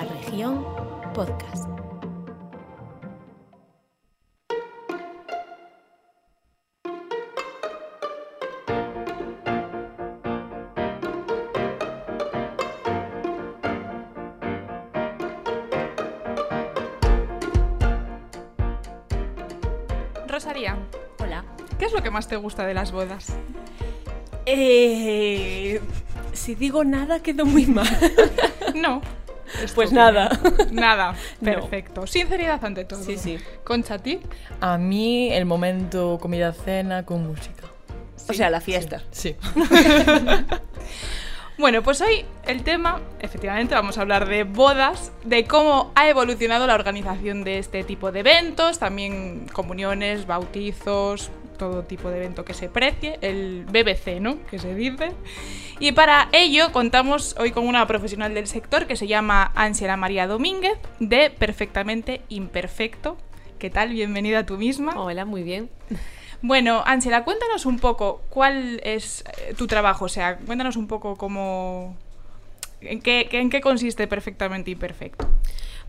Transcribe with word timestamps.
La 0.00 0.06
región 0.06 0.64
podcast. 1.12 1.68
Rosaría, 20.26 20.78
Hola. 21.18 21.44
¿qué 21.78 21.84
es 21.84 21.92
lo 21.92 22.02
que 22.02 22.10
más 22.10 22.26
te 22.26 22.36
gusta 22.36 22.64
de 22.64 22.72
las 22.72 22.90
bodas? 22.90 23.34
Eh, 24.46 25.82
si 26.32 26.54
digo 26.54 26.84
nada, 26.84 27.20
quedo 27.20 27.44
muy 27.44 27.66
mal. 27.66 27.86
No. 28.74 29.02
Pues 29.74 29.92
nada. 29.92 30.30
Nada. 30.70 31.14
No. 31.40 31.52
Perfecto. 31.52 32.06
Sinceridad 32.06 32.64
ante 32.64 32.84
todo. 32.84 33.02
Sí, 33.02 33.16
sí. 33.16 33.38
Concha, 33.64 33.94
¿a 33.94 33.98
ti? 33.98 34.20
A 34.60 34.78
mí 34.78 35.32
el 35.32 35.46
momento 35.46 36.18
comida-cena 36.20 37.04
con 37.04 37.26
música. 37.26 37.64
O 38.28 38.32
sea, 38.32 38.50
la 38.50 38.60
fiesta. 38.60 39.02
Sí. 39.10 39.36
Bueno, 41.60 41.82
pues 41.82 42.00
hoy 42.00 42.24
el 42.46 42.62
tema, 42.62 43.02
efectivamente, 43.18 43.74
vamos 43.74 43.98
a 43.98 44.00
hablar 44.00 44.26
de 44.26 44.44
bodas, 44.44 45.12
de 45.24 45.44
cómo 45.44 45.92
ha 45.94 46.08
evolucionado 46.08 46.66
la 46.66 46.74
organización 46.74 47.44
de 47.44 47.58
este 47.58 47.84
tipo 47.84 48.10
de 48.12 48.20
eventos, 48.20 48.78
también 48.78 49.46
comuniones, 49.52 50.26
bautizos, 50.26 51.30
todo 51.60 51.84
tipo 51.84 52.08
de 52.10 52.16
evento 52.16 52.44
que 52.44 52.54
se 52.54 52.70
precie, 52.70 53.18
el 53.20 53.66
BBC, 53.70 54.18
¿no? 54.18 54.38
Que 54.46 54.58
se 54.58 54.74
dice. 54.74 55.12
Y 55.78 55.92
para 55.92 56.28
ello 56.32 56.72
contamos 56.72 57.36
hoy 57.38 57.52
con 57.52 57.68
una 57.68 57.86
profesional 57.86 58.32
del 58.32 58.46
sector 58.46 58.86
que 58.86 58.96
se 58.96 59.06
llama 59.06 59.52
Ángela 59.54 59.98
María 59.98 60.26
Domínguez, 60.26 60.78
de 61.00 61.28
Perfectamente 61.30 62.22
Imperfecto. 62.30 63.18
¿Qué 63.58 63.68
tal? 63.68 63.90
Bienvenida 63.90 64.46
tú 64.46 64.56
misma. 64.56 64.98
Hola, 64.98 65.26
muy 65.26 65.42
bien. 65.42 65.68
Bueno, 66.40 66.82
Ángela, 66.86 67.24
cuéntanos 67.24 67.66
un 67.66 67.78
poco 67.78 68.22
cuál 68.30 68.80
es 68.82 69.22
eh, 69.46 69.52
tu 69.54 69.66
trabajo, 69.66 70.06
o 70.06 70.08
sea, 70.08 70.38
cuéntanos 70.38 70.76
un 70.76 70.86
poco 70.88 71.16
cómo... 71.16 71.94
¿En 72.80 73.02
qué, 73.02 73.28
qué- 73.30 73.40
en 73.40 73.50
qué 73.50 73.60
consiste 73.60 74.06
perfectamente 74.06 74.70
imperfecto? 74.70 75.28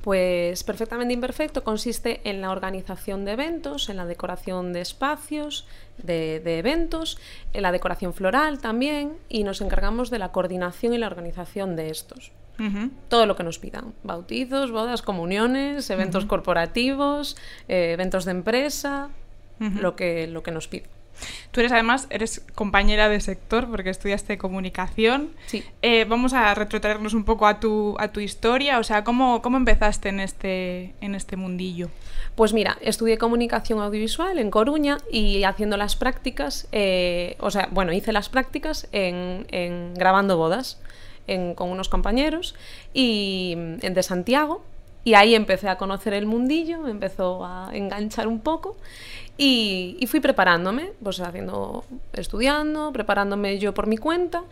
Pues 0.02 0.64
perfectamente 0.64 1.14
imperfecto 1.14 1.64
consiste 1.64 2.22
en 2.24 2.42
la 2.42 2.52
organización 2.52 3.24
de 3.24 3.34
eventos, 3.34 3.88
en 3.90 3.98
la 3.98 4.06
decoración 4.06 4.74
de 4.74 4.82
espacios, 4.82 5.68
de, 6.00 6.40
de 6.40 6.58
eventos, 6.58 7.20
en 7.54 7.62
la 7.62 7.72
decoración 7.72 8.14
floral 8.14 8.60
también 8.60 9.18
y 9.30 9.44
nos 9.44 9.62
encargamos 9.62 10.10
de 10.10 10.18
la 10.18 10.32
coordinación 10.32 10.94
y 10.94 10.98
la 10.98 11.08
organización 11.08 11.76
de 11.76 11.92
estos. 11.92 12.32
Todo 13.10 13.26
lo 13.26 13.36
que 13.36 13.44
nos 13.44 13.58
pidan. 13.58 13.94
Bautizos, 14.04 14.72
bodas, 14.72 15.02
comuniones, 15.02 15.90
eventos 15.90 16.26
corporativos, 16.26 17.36
eh, 17.68 17.94
eventos 17.94 18.26
de 18.26 18.32
empresa, 18.32 19.10
lo, 19.60 19.96
que, 19.96 20.28
lo 20.28 20.44
que 20.44 20.52
nos 20.52 20.68
piden. 20.68 21.01
Tú 21.52 21.60
eres 21.60 21.72
además, 21.72 22.08
eres 22.10 22.44
compañera 22.56 23.10
de 23.10 23.20
sector 23.22 23.70
porque 23.70 23.90
estudiaste 23.90 24.38
comunicación. 24.38 25.30
Sí. 25.48 25.64
Eh, 25.82 26.06
vamos 26.06 26.34
a 26.34 26.54
retrotraernos 26.56 27.14
un 27.14 27.24
poco 27.26 27.48
a 27.48 27.60
tu, 27.60 27.96
a 28.00 28.10
tu 28.10 28.20
historia, 28.20 28.80
o 28.80 28.84
sea, 28.84 29.04
¿cómo, 29.04 29.42
cómo 29.42 29.58
empezaste 29.58 30.10
en 30.10 30.20
este, 30.20 30.94
en 31.02 31.16
este 31.16 31.36
mundillo? 31.38 31.90
Pues 32.36 32.54
mira, 32.54 32.78
estudié 32.82 33.18
comunicación 33.18 33.80
audiovisual 33.82 34.40
en 34.40 34.50
Coruña 34.52 34.98
y 35.12 35.44
haciendo 35.44 35.76
las 35.78 35.96
prácticas, 35.96 36.68
eh, 36.72 37.36
o 37.40 37.52
sea, 37.52 37.68
bueno, 37.72 37.92
hice 37.92 38.14
las 38.14 38.30
prácticas 38.30 38.88
en, 38.92 39.46
en 39.52 39.94
grabando 39.96 40.38
bodas 40.38 40.80
en- 41.28 41.54
con 41.56 41.70
unos 41.70 41.90
compañeros 41.90 42.56
y 42.94 43.54
en 43.82 43.94
de 43.94 44.04
Santiago 44.04 44.64
y 45.04 45.14
ahí 45.16 45.36
empecé 45.36 45.70
a 45.70 45.78
conocer 45.78 46.14
el 46.14 46.26
mundillo, 46.26 46.80
me 46.80 46.92
empezó 46.92 47.46
a 47.46 47.70
enganchar 47.74 48.28
un 48.28 48.40
poco 48.40 48.78
y, 49.38 49.98
y 50.00 50.08
fui 50.08 50.20
preparándome, 50.20 50.92
pues 51.02 51.20
haciendo, 51.20 51.86
estudiando, 52.14 52.92
preparándome 52.94 53.58
yo 53.58 53.74
por 53.74 53.88
mi 53.88 53.98
cuenta, 53.98 54.44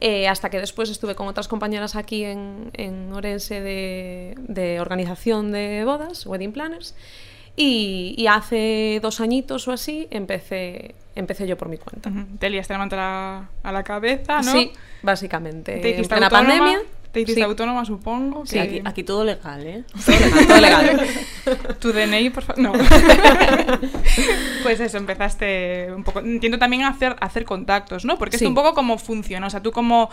eh, 0.00 0.28
hasta 0.28 0.50
que 0.50 0.60
después 0.60 0.90
estuve 0.90 1.14
con 1.14 1.26
otras 1.26 1.48
compañeras 1.48 1.96
aquí 1.96 2.24
en, 2.24 2.70
en 2.74 3.12
Orense 3.12 3.60
de, 3.60 4.34
de 4.38 4.80
organización 4.80 5.50
de 5.50 5.84
bodas, 5.84 6.26
wedding 6.26 6.52
planners, 6.52 6.94
y, 7.56 8.14
y 8.18 8.26
hace 8.26 9.00
dos 9.02 9.20
añitos 9.20 9.66
o 9.66 9.72
así 9.72 10.06
empecé, 10.10 10.94
empecé 11.14 11.46
yo 11.46 11.56
por 11.56 11.68
mi 11.68 11.78
cuenta. 11.78 12.10
Ujú. 12.10 12.36
Te 12.38 12.50
liaste 12.50 12.74
la 12.74 12.78
manta 12.78 13.48
a 13.62 13.72
la, 13.72 13.82
cabeza, 13.82 14.42
¿no? 14.42 14.52
Sí, 14.52 14.70
básicamente. 15.02 15.78
Te 15.78 15.96
en 15.96 16.08
la 16.08 16.26
autónoma, 16.26 16.30
pandemia. 16.30 16.82
Te 17.16 17.22
hiciste 17.22 17.40
sí. 17.40 17.44
autónoma, 17.44 17.84
supongo. 17.86 18.44
Sí, 18.44 18.54
que- 18.56 18.60
aquí, 18.60 18.82
aquí 18.84 19.02
todo 19.04 19.24
legal, 19.24 19.66
¿eh? 19.66 19.84
Todo 20.04 20.60
legal, 20.60 20.86
todo 20.86 20.96
legal. 20.96 21.06
Tu 21.80 21.92
DNI, 21.92 22.28
por 22.30 22.42
favor. 22.42 22.60
No. 22.62 22.72
pues 24.62 24.80
eso, 24.80 24.98
empezaste 24.98 25.92
un 25.94 26.04
poco. 26.04 26.20
Entiendo 26.20 26.58
también 26.58 26.82
hacer, 26.82 27.16
hacer 27.20 27.44
contactos, 27.44 28.04
¿no? 28.04 28.18
Porque 28.18 28.36
es 28.36 28.40
Sí. 28.40 28.46
un 28.46 28.54
poco 28.54 28.74
cómo 28.74 28.98
funciona. 28.98 29.46
O 29.46 29.50
sea, 29.50 29.62
tú 29.62 29.72
cómo 29.72 30.10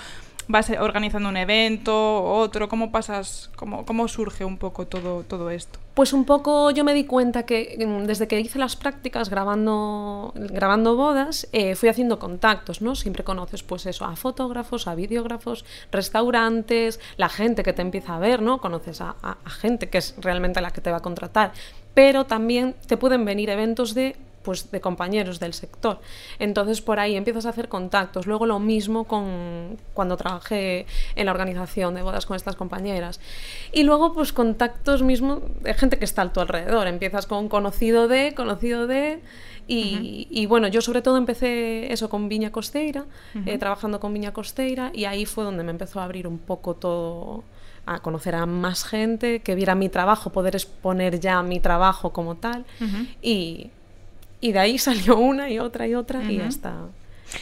vas 0.48 0.70
organizando 0.80 1.30
un 1.30 1.38
evento, 1.38 2.24
otro, 2.24 2.68
cómo 2.70 2.92
pasas, 2.92 3.50
cómo, 3.56 3.86
cómo 3.86 4.08
surge 4.08 4.44
un 4.46 4.58
poco 4.58 4.86
todo, 4.88 5.24
todo 5.24 5.50
esto. 5.50 5.80
Pues 5.94 6.12
un 6.12 6.26
poco 6.26 6.72
yo 6.72 6.84
me 6.84 6.94
di 6.96 7.04
cuenta 7.06 7.44
que 7.46 7.78
mm, 7.86 8.06
desde 8.06 8.28
que 8.28 8.40
hice 8.40 8.58
las 8.60 8.76
prácticas 8.76 9.30
grabando, 9.30 10.32
grabando 10.36 10.96
bodas, 10.96 11.48
eh, 11.54 11.76
fui 11.76 11.88
haciendo 11.90 12.18
contactos, 12.20 12.82
¿no? 12.82 12.96
Siempre 12.96 13.24
conoces 13.24 13.62
pues 13.64 13.86
eso, 13.86 14.06
a 14.06 14.16
fotógrafos, 14.16 14.88
a 14.88 14.96
videógrafos, 14.96 15.66
restaurantes, 15.92 17.00
la 17.18 17.30
gente 17.30 17.64
que 17.64 17.74
te 17.74 17.82
empieza 17.82 18.16
a 18.16 18.20
ver, 18.20 18.42
¿no? 18.42 18.60
Conoces 18.60 19.02
a, 19.02 19.16
a- 19.22 19.38
a 19.44 19.50
gente 19.50 19.90
que 19.90 19.98
es 20.00 20.16
realmente 20.20 20.62
la 20.62 20.72
que 20.72 20.82
te 20.82 20.92
va 20.92 20.98
a 20.98 21.02
contratar, 21.02 21.54
pero 21.94 22.26
también 22.26 22.76
te 22.88 22.98
pueden 22.98 23.24
venir 23.26 23.50
eventos 23.50 23.94
de 23.94 24.16
pues 24.44 24.72
de 24.72 24.82
compañeros 24.82 25.40
del 25.40 25.54
sector. 25.54 26.00
Entonces 26.40 26.82
por 26.82 27.00
ahí 27.00 27.16
empiezas 27.16 27.46
a 27.46 27.50
hacer 27.50 27.70
contactos. 27.70 28.28
Luego 28.28 28.46
lo 28.46 28.60
mismo 28.60 29.06
con 29.06 29.78
cuando 29.94 30.18
trabajé 30.18 30.86
en 31.16 31.26
la 31.26 31.32
organización 31.32 31.96
de 31.96 32.02
bodas 32.02 32.26
con 32.26 32.36
estas 32.36 32.56
compañeras. 32.56 33.20
Y 33.72 33.84
luego 33.84 34.14
pues 34.14 34.34
contactos 34.34 35.04
mismo 35.04 35.42
de 35.62 35.74
gente 35.74 35.98
que 35.98 36.06
está 36.06 36.24
a 36.24 36.34
tu 36.34 36.40
alrededor. 36.40 36.88
Empiezas 36.88 37.26
con 37.26 37.50
conocido 37.50 38.08
de, 38.08 38.34
conocido 38.36 38.88
de 38.88 39.22
y, 39.68 40.28
y 40.30 40.46
bueno, 40.46 40.68
yo 40.68 40.82
sobre 40.82 41.02
todo 41.02 41.18
empecé 41.18 41.92
eso 41.94 42.10
con 42.10 42.28
Viña 42.28 42.52
Costeira, 42.52 43.06
eh, 43.46 43.58
trabajando 43.58 44.00
con 44.00 44.14
Viña 44.14 44.34
Costeira 44.34 44.92
y 44.94 45.06
ahí 45.06 45.26
fue 45.26 45.44
donde 45.46 45.64
me 45.64 45.72
empezó 45.72 46.02
a 46.02 46.04
abrir 46.04 46.28
un 46.28 46.38
poco 46.38 46.76
todo 46.76 47.44
a 47.86 48.00
conocer 48.00 48.36
a 48.36 48.46
más 48.46 48.84
gente, 48.86 49.42
que 49.42 49.56
viera 49.56 49.76
mi 49.76 49.90
trabajo, 49.90 50.32
poder 50.32 50.56
exponer 50.56 51.20
ya 51.20 51.42
mi 51.44 51.60
trabajo 51.60 52.12
como 52.12 52.36
tal 52.36 52.66
y, 53.22 53.72
y 54.44 54.52
de 54.52 54.60
ahí 54.60 54.78
salió 54.90 55.18
una 55.18 55.50
y 55.50 55.60
otra 55.60 55.88
y 55.88 55.96
otra 55.96 56.22
y 56.24 56.38
Ujú. 56.40 56.48
hasta 56.50 56.74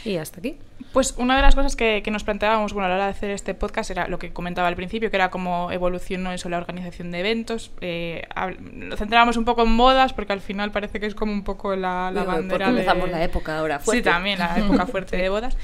y 0.05 0.15
hasta 0.15 0.39
aquí. 0.39 0.55
Pues 0.93 1.15
una 1.17 1.35
de 1.35 1.41
las 1.41 1.53
cosas 1.55 1.75
que, 1.75 2.01
que 2.03 2.11
nos 2.11 2.23
planteábamos 2.23 2.71
bueno, 2.73 2.85
a 2.85 2.89
la 2.89 2.95
hora 2.95 3.05
de 3.05 3.11
hacer 3.11 3.29
este 3.29 3.53
podcast 3.53 3.91
era 3.91 4.07
lo 4.07 4.19
que 4.19 4.31
comentaba 4.31 4.67
al 4.69 4.75
principio, 4.75 5.09
que 5.09 5.17
era 5.17 5.29
cómo 5.29 5.69
evolucionó 5.71 6.31
eso 6.31 6.47
la 6.47 6.57
organización 6.57 7.11
de 7.11 7.19
eventos. 7.19 7.71
Eh, 7.81 8.23
hab- 8.35 8.57
nos 8.59 8.99
centrábamos 8.99 9.35
un 9.37 9.43
poco 9.45 9.63
en 9.63 9.75
bodas, 9.75 10.13
porque 10.13 10.31
al 10.33 10.39
final 10.41 10.71
parece 10.71 10.99
que 11.01 11.07
es 11.07 11.15
como 11.15 11.33
un 11.33 11.43
poco 11.43 11.75
la, 11.75 12.09
la 12.11 12.21
Digo, 12.21 12.31
bandera 12.33 12.49
porque 12.49 12.63
de... 12.75 12.79
empezamos 12.81 13.09
la 13.11 13.23
época 13.23 13.59
ahora 13.59 13.79
Sí, 13.79 13.85
fuerte. 13.85 14.03
también, 14.09 14.39
la 14.39 14.55
época 14.59 14.85
fuerte 14.85 15.17
de 15.17 15.27
bodas. 15.29 15.57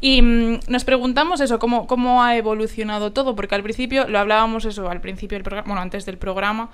Y 0.00 0.20
mm, 0.22 0.60
nos 0.68 0.84
preguntamos 0.84 1.40
eso, 1.40 1.58
cómo, 1.58 1.86
cómo 1.88 2.22
ha 2.22 2.36
evolucionado 2.36 3.12
todo, 3.12 3.34
porque 3.34 3.54
al 3.56 3.62
principio, 3.64 4.06
lo 4.08 4.18
hablábamos 4.20 4.64
eso, 4.64 4.88
al 4.90 5.00
principio 5.00 5.36
del 5.36 5.42
programa, 5.44 5.66
bueno, 5.66 5.80
antes 5.82 6.06
del 6.06 6.18
programa, 6.18 6.70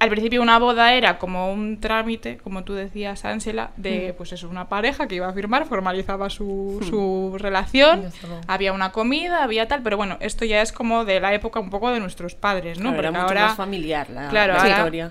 al 0.00 0.10
principio 0.10 0.40
una 0.42 0.58
boda 0.58 0.94
era 0.94 1.18
como 1.18 1.52
un 1.52 1.80
trámite, 1.80 2.38
como 2.38 2.62
tú 2.64 2.74
decías, 2.74 3.24
Ángela, 3.24 3.70
de 3.76 4.14
pues 4.16 4.32
eso, 4.32 4.48
una 4.48 4.68
pareja 4.68 5.08
que 5.08 5.16
iba 5.16 5.28
a 5.28 5.32
firmar, 5.32 5.64
formalizaba 5.66 6.30
su, 6.30 6.78
su 6.88 7.36
relación, 7.38 8.04
había 8.46 8.72
una 8.72 8.92
comida, 8.92 9.42
había 9.42 9.66
tal, 9.68 9.82
pero 9.82 9.96
bueno, 9.96 10.16
esto 10.20 10.44
ya 10.44 10.62
es 10.62 10.70
como 10.72 11.04
de 11.04 11.18
la 11.20 11.34
época 11.34 11.58
un 11.60 11.70
poco 11.70 11.90
de 11.90 12.00
nuestros 12.00 12.34
padres, 12.34 12.78
¿no? 12.78 12.90
Claro, 12.92 12.98
era 13.00 13.08
Porque 13.10 13.20
mucho 13.22 13.28
ahora 13.28 13.46
más 13.48 13.56
familiar 13.56 14.10
la, 14.10 14.28
Claro, 14.28 14.52
la 14.54 14.60
ahora- 14.60 14.76
historia. 14.78 15.10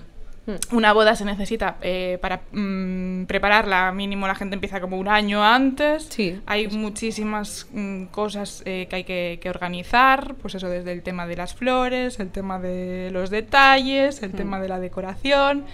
Una 0.72 0.92
boda 0.92 1.14
se 1.14 1.24
necesita 1.24 1.76
eh, 1.82 2.18
para 2.20 2.40
mm, 2.52 3.24
prepararla, 3.24 3.92
mínimo 3.92 4.26
la 4.26 4.34
gente 4.34 4.54
empieza 4.54 4.80
como 4.80 4.98
un 4.98 5.08
año 5.08 5.44
antes. 5.44 6.06
Sí, 6.10 6.40
Hay 6.46 6.68
muchísimas 6.68 7.66
mm, 7.72 8.04
cosas 8.06 8.62
eh, 8.64 8.86
que 8.88 8.96
hay 8.96 9.04
que, 9.04 9.38
que 9.40 9.50
organizar, 9.50 10.34
pues 10.40 10.54
eso 10.54 10.68
desde 10.68 10.92
el 10.92 11.02
tema 11.02 11.26
de 11.26 11.36
las 11.36 11.54
flores, 11.54 12.20
el 12.20 12.30
tema 12.30 12.58
de 12.58 13.10
los 13.12 13.30
detalles, 13.30 14.22
el 14.22 14.32
tema 14.32 14.60
de 14.60 14.68
la 14.68 14.80
decoración. 14.80 15.64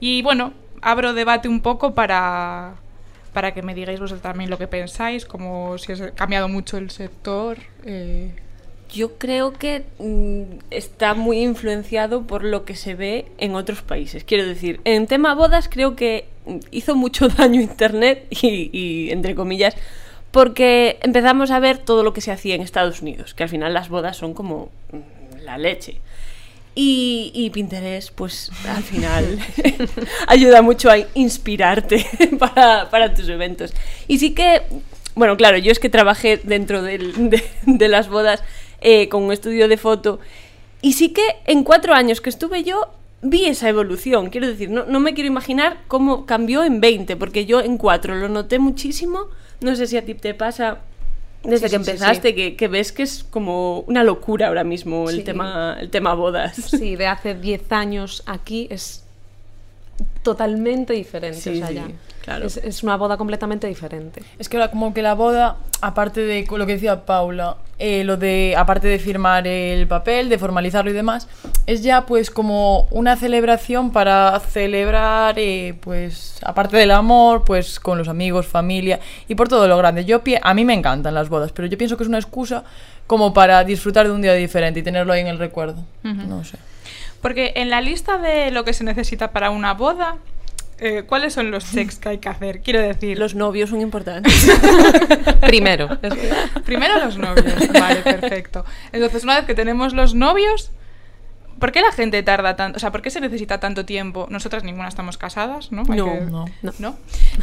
Y 0.00 0.22
bueno, 0.22 0.52
abro 0.82 1.14
debate 1.14 1.48
un 1.48 1.60
poco 1.60 1.94
para, 1.94 2.74
para 3.32 3.52
que 3.54 3.62
me 3.62 3.74
digáis 3.74 4.00
vosotros 4.00 4.22
también 4.22 4.50
lo 4.50 4.58
que 4.58 4.68
pensáis, 4.68 5.24
como 5.24 5.78
si 5.78 5.92
ha 5.92 6.10
cambiado 6.12 6.48
mucho 6.48 6.76
el 6.76 6.90
sector. 6.90 7.58
eh, 7.84 8.34
Yo 8.94 9.18
creo 9.18 9.52
que 9.52 9.84
mm, 9.98 10.58
está 10.70 11.14
muy 11.14 11.40
influenciado 11.40 12.22
por 12.26 12.44
lo 12.44 12.64
que 12.64 12.76
se 12.76 12.94
ve 12.94 13.26
en 13.38 13.54
otros 13.54 13.82
países. 13.82 14.22
Quiero 14.24 14.46
decir, 14.46 14.80
en 14.84 15.06
tema 15.06 15.34
bodas 15.34 15.68
creo 15.68 15.96
que 15.96 16.26
hizo 16.70 16.94
mucho 16.94 17.28
daño 17.38 17.60
Internet 17.60 18.26
y, 18.30 18.70
y, 18.72 19.10
entre 19.10 19.34
comillas, 19.34 19.74
porque 20.30 20.98
empezamos 21.02 21.50
a 21.50 21.58
ver 21.60 21.78
todo 21.78 22.02
lo 22.02 22.12
que 22.12 22.20
se 22.20 22.32
hacía 22.32 22.54
en 22.54 22.60
Estados 22.62 23.02
Unidos, 23.02 23.34
que 23.34 23.42
al 23.42 23.48
final 23.48 23.74
las 23.74 23.88
bodas 23.88 24.16
son 24.16 24.32
como 24.34 24.70
mm, 24.92 25.44
la 25.44 25.58
leche. 25.58 26.00
Y, 26.76 27.30
y 27.34 27.50
Pinterest, 27.50 28.10
pues 28.14 28.50
al 28.68 28.82
final 28.82 29.38
ayuda 30.26 30.60
mucho 30.62 30.90
a 30.90 30.96
inspirarte 31.14 32.04
para, 32.38 32.90
para 32.90 33.14
tus 33.14 33.28
eventos. 33.28 33.72
Y 34.08 34.18
sí 34.18 34.34
que, 34.34 34.62
bueno, 35.14 35.36
claro, 35.36 35.56
yo 35.58 35.70
es 35.70 35.78
que 35.78 35.88
trabajé 35.88 36.36
dentro 36.42 36.82
del- 36.82 37.30
de, 37.30 37.44
de 37.66 37.88
las 37.88 38.08
bodas 38.08 38.42
eh, 38.84 39.08
con 39.08 39.24
un 39.24 39.32
estudio 39.32 39.66
de 39.66 39.76
foto. 39.76 40.20
Y 40.82 40.92
sí 40.92 41.08
que 41.08 41.22
en 41.46 41.64
cuatro 41.64 41.94
años 41.94 42.20
que 42.20 42.30
estuve 42.30 42.62
yo 42.62 42.90
vi 43.22 43.46
esa 43.46 43.68
evolución. 43.68 44.28
Quiero 44.30 44.46
decir, 44.46 44.70
no, 44.70 44.84
no 44.84 45.00
me 45.00 45.14
quiero 45.14 45.26
imaginar 45.26 45.78
cómo 45.88 46.26
cambió 46.26 46.62
en 46.62 46.80
20, 46.80 47.16
porque 47.16 47.46
yo 47.46 47.60
en 47.60 47.78
cuatro 47.78 48.14
lo 48.14 48.28
noté 48.28 48.58
muchísimo. 48.58 49.28
No 49.60 49.74
sé 49.74 49.86
si 49.86 49.96
a 49.96 50.04
ti 50.04 50.14
te 50.14 50.34
pasa 50.34 50.80
desde 51.42 51.68
Sí, 51.68 51.76
que 51.76 51.78
sí, 51.78 51.84
sí, 51.84 51.90
empezaste, 51.90 52.34
Que, 52.34 52.56
que 52.56 52.68
ves 52.68 52.92
que 52.92 53.02
es 53.02 53.24
como 53.24 53.80
una 53.80 54.04
locura 54.04 54.48
ahora 54.48 54.64
mismo 54.64 55.08
el, 55.08 55.24
tema, 55.24 55.76
el 55.80 55.90
tema 55.90 56.14
bodas. 56.14 56.56
Sí, 56.56 56.96
de 56.96 57.06
hace 57.06 57.34
10 57.34 57.72
años 57.72 58.22
aquí 58.26 58.66
es 58.70 59.03
totalmente 60.22 60.92
diferente. 60.92 61.40
Sí, 61.40 61.50
o 61.50 61.56
sea, 61.56 61.68
sí, 61.68 61.74
ya. 61.74 61.86
claro. 62.22 62.46
Es, 62.46 62.56
es 62.56 62.82
una 62.82 62.96
boda 62.96 63.16
completamente 63.16 63.66
diferente. 63.66 64.22
Es 64.38 64.48
que 64.48 64.56
ahora 64.56 64.70
como 64.70 64.94
que 64.94 65.02
la 65.02 65.14
boda, 65.14 65.56
aparte 65.80 66.22
de 66.22 66.46
lo 66.50 66.66
que 66.66 66.72
decía 66.72 67.04
Paula, 67.04 67.56
eh, 67.78 68.04
lo 68.04 68.16
de, 68.16 68.54
aparte 68.56 68.88
de 68.88 68.98
firmar 68.98 69.46
el 69.46 69.86
papel, 69.88 70.28
de 70.28 70.38
formalizarlo 70.38 70.90
y 70.90 70.94
demás, 70.94 71.28
es 71.66 71.82
ya 71.82 72.06
pues 72.06 72.30
como 72.30 72.86
una 72.90 73.16
celebración 73.16 73.90
para 73.90 74.38
celebrar, 74.40 75.38
eh, 75.38 75.76
pues, 75.80 76.38
aparte 76.44 76.76
del 76.76 76.92
amor, 76.92 77.44
pues 77.44 77.80
con 77.80 77.98
los 77.98 78.08
amigos, 78.08 78.46
familia 78.46 79.00
y 79.28 79.34
por 79.34 79.48
todo 79.48 79.66
lo 79.66 79.76
grande. 79.76 80.04
Yo 80.04 80.22
a 80.42 80.54
mí 80.54 80.64
me 80.64 80.74
encantan 80.74 81.14
las 81.14 81.28
bodas, 81.28 81.52
pero 81.52 81.66
yo 81.66 81.76
pienso 81.76 81.96
que 81.96 82.04
es 82.04 82.08
una 82.08 82.18
excusa 82.18 82.64
como 83.06 83.34
para 83.34 83.64
disfrutar 83.64 84.06
de 84.06 84.12
un 84.12 84.22
día 84.22 84.34
diferente 84.34 84.80
y 84.80 84.82
tenerlo 84.82 85.12
ahí 85.12 85.20
en 85.20 85.26
el 85.26 85.38
recuerdo. 85.38 85.84
No 86.02 86.44
sé. 86.44 86.58
Porque 87.24 87.54
en 87.56 87.70
la 87.70 87.80
lista 87.80 88.18
de 88.18 88.50
lo 88.50 88.66
que 88.66 88.74
se 88.74 88.84
necesita 88.84 89.32
para 89.32 89.48
una 89.48 89.72
boda, 89.72 90.18
eh, 90.78 91.04
¿cuáles 91.06 91.32
son 91.32 91.50
los 91.50 91.64
checks 91.72 91.96
que 91.96 92.10
hay 92.10 92.18
que 92.18 92.28
hacer? 92.28 92.60
Quiero 92.60 92.82
decir, 92.82 93.18
Los 93.18 93.34
novios 93.34 93.70
son 93.70 93.80
importantes. 93.80 94.46
Primero. 95.40 95.88
primero 96.66 97.02
los 97.02 97.16
novios. 97.16 97.72
Vale, 97.72 98.02
perfecto. 98.02 98.66
Entonces, 98.92 99.24
una 99.24 99.36
vez 99.36 99.46
que 99.46 99.54
tenemos 99.54 99.94
los 99.94 100.14
novios, 100.14 100.70
¿por 101.58 101.72
qué 101.72 101.80
la 101.80 101.92
gente 101.92 102.22
tarda 102.22 102.56
tanto? 102.56 102.76
O 102.76 102.80
sea, 102.80 102.90
¿por 102.92 103.02
qué 103.02 103.10
se 103.10 103.20
necesita 103.20 103.60
tanto 103.60 103.84
tiempo? 103.84 104.26
Nosotras 104.30 104.64
ninguna 104.64 104.88
estamos 104.88 105.16
casadas, 105.18 105.72
¿no? 105.72 105.82
Hay 105.88 105.98
No, 105.98 106.04
que- 106.12 106.20
no. 106.22 106.44
¿no? 106.78 106.96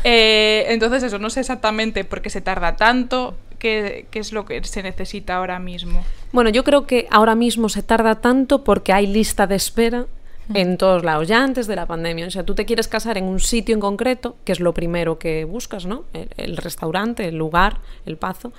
Eh, 0.04 0.66
entonces, 0.70 1.04
eso, 1.04 1.20
no 1.20 1.30
sé 1.30 1.40
exactamente 1.42 2.04
por 2.04 2.22
qué 2.22 2.30
se 2.30 2.42
tarda 2.42 2.76
tanto, 2.76 3.36
qué, 3.60 4.06
qué 4.12 4.20
es 4.20 4.32
lo 4.34 4.46
que 4.46 4.64
se 4.64 4.84
necesita 4.84 5.36
ahora 5.38 5.60
mismo. 5.60 6.04
Bueno, 6.32 6.50
yo 6.50 6.64
creo 6.64 6.86
que 6.88 7.08
ahora 7.12 7.36
mismo 7.36 7.70
se 7.70 7.84
tarda 7.84 8.16
tanto 8.22 8.64
porque 8.64 8.94
hay 8.94 9.08
lista 9.08 9.48
de 9.48 9.56
espera 9.56 10.06
en 10.54 10.78
todos 10.78 11.04
lados, 11.06 11.28
ya 11.30 11.42
antes 11.44 11.66
de 11.68 11.76
la 11.78 11.86
pandemia. 11.86 12.28
O 12.28 12.32
sea, 12.32 12.44
tú 12.44 12.56
te 12.56 12.66
quieres 12.66 12.88
casar 12.90 13.18
en 13.18 13.24
un 13.26 13.40
sitio 13.40 13.74
en 13.76 13.80
concreto, 13.80 14.36
que 14.44 14.52
es 14.52 14.60
lo 14.60 14.74
primero 14.74 15.18
que 15.20 15.46
buscas, 15.46 15.86
¿no? 15.86 16.04
El, 16.14 16.28
el 16.36 16.58
restaurante, 16.58 17.26
el 17.28 17.36
lugar, 17.38 17.78
el 18.06 18.18
pazo. 18.18 18.52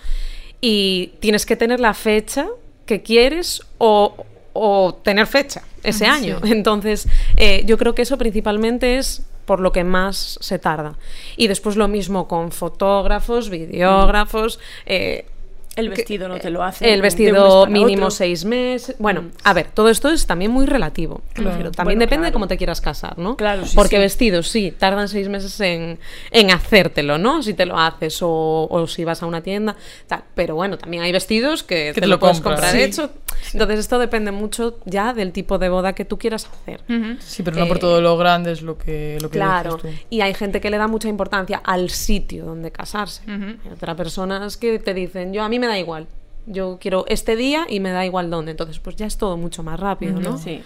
Y 0.61 1.15
tienes 1.21 1.45
que 1.45 1.57
tener 1.57 1.81
la 1.81 1.93
fecha 1.93 2.47
que 2.87 3.03
quieres 3.03 3.63
o, 3.79 4.25
o 4.53 4.95
tener 4.95 5.27
fecha 5.27 5.63
ese 5.83 6.07
año. 6.07 6.41
Entonces, 6.45 7.09
eh, 7.37 7.63
yo 7.67 7.79
creo 7.79 7.95
que 7.95 8.03
eso 8.03 8.19
principalmente 8.19 8.99
es 8.99 9.23
por 9.45 9.61
lo 9.61 9.73
que 9.73 9.85
más 9.85 10.39
se 10.41 10.59
tarda. 10.59 10.95
Y 11.37 11.49
después 11.49 11.77
lo 11.77 11.89
mismo 11.89 12.29
con 12.29 12.53
fotógrafos, 12.53 13.51
videógrafos. 13.51 14.61
eh, 14.87 15.27
El 15.75 15.89
vestido 15.89 16.29
no 16.29 16.39
te 16.39 16.51
lo 16.51 16.63
hace. 16.63 16.87
el 16.89 16.97
de 16.97 17.01
vestido 17.03 17.67
mínimo 17.67 18.03
otro. 18.07 18.11
seis 18.11 18.45
meses. 18.45 18.95
Bueno, 18.99 19.31
a 19.43 19.53
ver, 19.55 19.69
todo 19.73 19.89
esto 19.89 20.11
es 20.11 20.27
también 20.27 20.51
muy 20.51 20.67
relativo. 20.67 21.23
Claro. 21.33 21.51
Refiero, 21.51 21.71
También 21.71 21.97
Bueno, 21.99 22.01
depende 22.01 22.25
de 22.27 22.31
claro. 22.31 22.33
cómo 22.35 22.49
te 22.49 22.57
quieras 22.59 22.81
casar, 22.83 23.17
¿no? 23.19 23.37
Claro, 23.39 23.65
sí, 23.65 23.75
Porque 23.75 23.97
sí. 23.97 24.03
vestidos, 24.03 24.49
sí, 24.49 24.71
tardan 24.77 25.09
seis 25.09 25.29
meses 25.31 25.59
en, 25.61 25.99
en 26.31 26.51
hacértelo, 26.51 27.17
¿no? 27.17 27.43
Si 27.43 27.55
te 27.55 27.65
lo 27.65 27.79
haces 27.79 28.19
o, 28.21 28.69
o 28.71 28.87
si 28.87 29.05
vas 29.05 29.23
a 29.23 29.27
una 29.27 29.41
tienda, 29.43 29.75
tal. 30.07 30.25
Pero 30.35 30.55
bueno, 30.57 30.77
también 30.77 31.03
hay 31.05 31.13
vestidos 31.13 31.63
que, 31.63 31.93
te, 31.95 32.07
lo, 32.07 32.19
puedes 32.19 32.41
compras. 32.41 32.61
comprar 32.61 32.73
Sí. 32.73 32.83
hecho. 32.83 33.11
Entonces 33.55 33.81
esto 33.81 33.99
depende 33.99 34.31
mucho 34.31 34.79
ya 34.85 35.15
del 35.15 35.33
tipo 35.33 35.59
de 35.59 35.69
boda 35.69 35.95
que 35.95 36.05
tú 36.05 36.19
quieras 36.19 36.47
hacer. 36.53 36.81
Sí, 37.21 37.43
pero 37.43 37.57
no 37.57 37.67
por 37.67 37.79
Eh, 37.79 37.81
todo 37.81 38.01
lo 38.03 38.17
grande 38.19 38.53
es 38.53 38.61
lo 38.63 38.77
que, 38.79 39.19
lo 39.23 39.31
que 39.31 39.39
Claro, 39.39 39.77
dices 39.77 39.91
tú. 40.01 40.07
y 40.11 40.21
hay 40.21 40.35
gente 40.35 40.61
que 40.61 40.69
le 40.71 40.77
da 40.77 40.87
mucha 40.87 41.09
importancia 41.09 41.61
al 41.65 41.89
sitio 41.91 42.45
donde 42.45 42.71
casarse. 42.71 43.23
Ujú. 43.25 43.57
Hay 43.65 43.73
otras 43.75 43.97
personas 43.97 44.57
que 44.59 44.79
te 44.79 44.93
dicen, 44.95 45.33
yo 45.33 45.43
a 45.43 45.49
mí 45.49 45.59
me 45.63 45.69
da 45.69 45.79
igual, 45.79 46.07
yo 46.47 46.79
quiero 46.81 47.05
este 47.09 47.37
día 47.37 47.67
y 47.69 47.79
me 47.81 47.91
da 47.93 48.05
igual 48.05 48.29
dónde. 48.31 48.51
Entonces, 48.51 48.79
pues 48.81 48.97
ya 48.97 49.07
es 49.07 49.17
todo 49.17 49.37
mucho 49.37 49.63
más 49.63 49.79
rápido, 49.79 50.19
¿no? 50.21 50.37
Sí. 50.39 50.63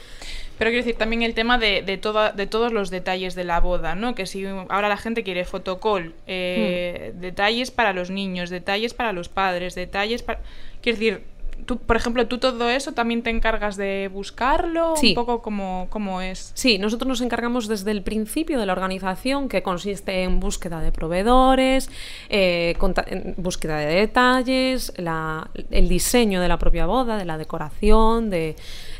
Pero 0.58 0.70
quiero 0.70 0.84
decir 0.86 0.96
también 0.96 1.22
el 1.22 1.34
tema 1.34 1.58
de, 1.58 1.82
de, 1.82 1.98
toda- 1.98 2.32
de 2.32 2.46
todos 2.46 2.72
los 2.72 2.88
detalles 2.88 3.34
de 3.34 3.44
la 3.44 3.60
boda, 3.60 3.94
¿no? 3.94 4.14
Que 4.14 4.24
si 4.24 4.46
ahora 4.46 4.88
la 4.88 4.96
gente 4.96 5.22
quiere 5.22 5.44
fotocall, 5.44 6.14
eh, 6.26 7.12
detalles 7.16 7.70
para 7.70 7.92
los 7.92 8.08
niños, 8.10 8.48
detalles 8.48 8.94
para 8.94 9.12
los 9.12 9.28
padres, 9.28 9.74
detalles 9.74 10.22
para... 10.22 10.40
Quiero 10.80 10.98
decir, 10.98 11.22
tú, 11.64 11.78
por 11.78 11.96
ejemplo, 11.96 12.26
tú 12.28 12.38
todo 12.38 12.68
eso 12.68 12.92
también 12.92 13.22
te 13.22 13.30
encargas 13.30 13.76
de 13.76 14.10
buscarlo, 14.12 14.94
Sí. 14.96 15.08
un 15.10 15.14
poco 15.14 15.42
como, 15.42 15.86
como 15.90 16.20
es. 16.20 16.52
Sí, 16.54 16.78
nosotros 16.78 17.08
nos 17.08 17.20
encargamos 17.20 17.66
desde 17.68 17.90
el 17.90 18.02
principio 18.02 18.60
de 18.60 18.66
la 18.66 18.72
organización, 18.72 19.48
que 19.48 19.62
consiste 19.62 20.22
en 20.22 20.38
búsqueda 20.40 20.80
de 20.80 20.92
proveedores, 20.92 21.88
eh, 22.28 22.74
en 23.06 23.34
búsqueda 23.38 23.78
de 23.78 23.86
detalles, 23.94 24.92
la- 24.96 25.50
el 25.70 25.88
diseño 25.88 26.40
de 26.40 26.48
la 26.48 26.58
propia 26.58 26.86
boda, 26.86 27.16
de 27.16 27.24
la 27.24 27.38
decoración, 27.38 28.30
de, 28.30 28.56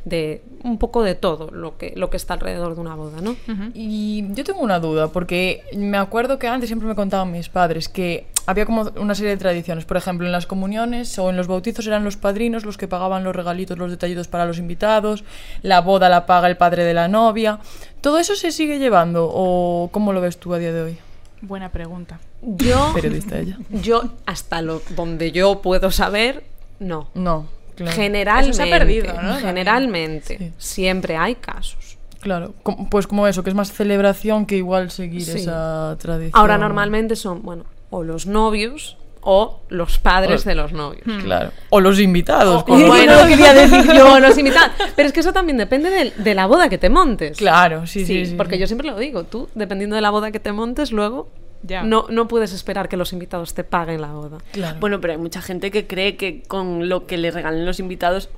de 0.06 0.40
un 0.62 0.78
poco 0.78 1.02
de 1.02 1.16
todo 1.16 1.50
lo 1.50 1.76
que, 1.76 1.92
lo 1.96 2.10
que 2.10 2.16
está 2.16 2.34
alrededor 2.34 2.76
de 2.76 2.80
una 2.80 2.94
boda, 2.94 3.20
¿no? 3.20 3.34
Y 3.74 4.24
yo 4.34 4.44
tengo 4.44 4.60
una 4.60 4.78
duda, 4.78 5.08
porque 5.08 5.64
me 5.76 5.98
acuerdo 5.98 6.38
que 6.38 6.46
antes 6.46 6.68
siempre 6.68 6.86
me 6.88 6.94
contaban 6.94 7.32
mis 7.32 7.48
padres 7.48 7.88
que 7.88 8.28
había 8.46 8.66
como 8.66 8.82
una 9.00 9.16
serie 9.16 9.32
de 9.32 9.36
tradiciones. 9.36 9.84
Por 9.84 9.96
ejemplo, 9.96 10.24
en 10.24 10.30
las 10.30 10.46
comuniones 10.46 11.18
o 11.18 11.28
en 11.28 11.36
los 11.36 11.48
bautizos 11.48 11.88
eran 11.88 12.04
los 12.04 12.16
padrinos 12.16 12.64
los 12.64 12.78
que 12.78 12.86
pagaban 12.86 13.24
los 13.24 13.34
regalitos, 13.34 13.78
los 13.78 13.90
detallitos 13.90 14.28
para 14.28 14.46
los 14.46 14.58
invitados, 14.58 15.24
la 15.62 15.80
boda 15.80 16.08
la 16.08 16.24
paga 16.24 16.46
el 16.46 16.56
padre 16.56 16.84
de 16.84 16.94
la 16.94 17.08
novia. 17.08 17.58
¿Todo 18.00 18.18
eso 18.18 18.36
se 18.36 18.52
sigue 18.52 18.78
llevando 18.78 19.28
o 19.28 19.88
cómo 19.90 20.12
lo 20.12 20.20
ves 20.20 20.38
tú 20.38 20.54
a 20.54 20.58
día 20.58 20.72
de 20.72 20.82
hoy? 20.82 20.98
Buena 21.42 21.70
pregunta. 21.70 22.20
Yo, 22.42 22.92
Periodista 22.94 23.40
ella. 23.40 23.58
yo 23.70 24.04
hasta 24.24 24.62
lo 24.62 24.80
donde 24.94 25.32
yo 25.32 25.62
puedo 25.62 25.90
saber, 25.90 26.44
no. 26.78 27.08
No, 27.14 27.46
claro. 27.76 27.92
Generalmente, 27.96 28.50
Eso 28.50 28.62
se 28.64 28.74
ha 28.74 28.78
perdido, 28.78 29.14
¿no? 29.22 29.36
generalmente, 29.36 30.38
Sí. 30.38 30.52
siempre 30.58 31.16
hay 31.16 31.36
casos. 31.36 31.96
Claro, 32.20 32.54
pues 32.90 33.06
como 33.06 33.28
eso, 33.28 33.44
que 33.44 33.50
es 33.50 33.56
más 33.56 33.72
celebración 33.72 34.46
que 34.46 34.56
igual 34.56 34.90
seguir 34.90 35.22
Sí. 35.22 35.38
esa 35.38 35.96
tradición. 36.00 36.32
Ahora 36.34 36.58
normalmente 36.58 37.14
son, 37.14 37.42
bueno, 37.42 37.64
o 37.90 38.02
los 38.02 38.26
novios 38.26 38.96
o 39.28 39.60
los 39.68 39.98
padres 39.98 40.44
O- 40.44 40.48
de 40.48 40.54
los 40.54 40.72
novios. 40.72 41.04
Claro. 41.22 41.50
O 41.70 41.80
los 41.80 41.98
invitados. 42.00 42.62
O- 42.62 42.64
como- 42.64 42.86
bueno, 42.86 43.12
quería 43.28 43.52
decir 43.54 43.92
yo, 43.92 44.18
los 44.20 44.36
invitados. 44.38 44.70
Pero 44.96 45.06
es 45.08 45.12
que 45.12 45.20
eso 45.20 45.32
también 45.32 45.56
depende 45.58 45.90
de, 45.90 46.12
de 46.16 46.34
la 46.34 46.46
boda 46.46 46.68
que 46.68 46.78
te 46.78 46.90
montes. 46.90 47.36
Claro, 47.36 47.86
sí, 47.86 48.04
sí, 48.06 48.26
sí. 48.26 48.34
porque 48.36 48.54
sí. 48.54 48.60
yo 48.60 48.66
siempre 48.66 48.88
lo 48.88 48.96
digo, 48.98 49.24
tú, 49.24 49.48
dependiendo 49.54 49.94
de 49.96 50.02
la 50.02 50.10
boda 50.10 50.30
que 50.32 50.38
te 50.40 50.52
montes, 50.52 50.90
luego 50.92 51.28
Ya. 51.62 51.82
no, 51.82 52.06
no 52.08 52.28
puedes 52.28 52.52
esperar 52.52 52.88
que 52.88 52.96
los 52.96 53.12
invitados 53.12 53.54
te 53.54 53.64
paguen 53.64 54.00
la 54.00 54.12
boda. 54.12 54.38
Claro. 54.52 54.78
Bueno, 54.80 55.00
pero 55.00 55.12
hay 55.14 55.18
mucha 55.18 55.42
gente 55.42 55.70
que 55.70 55.86
cree 55.86 56.16
que 56.16 56.42
con 56.42 56.88
lo 56.88 57.06
que 57.06 57.16
le 57.16 57.30
regalen 57.30 57.66
los 57.66 57.80
invitados. 57.80 58.28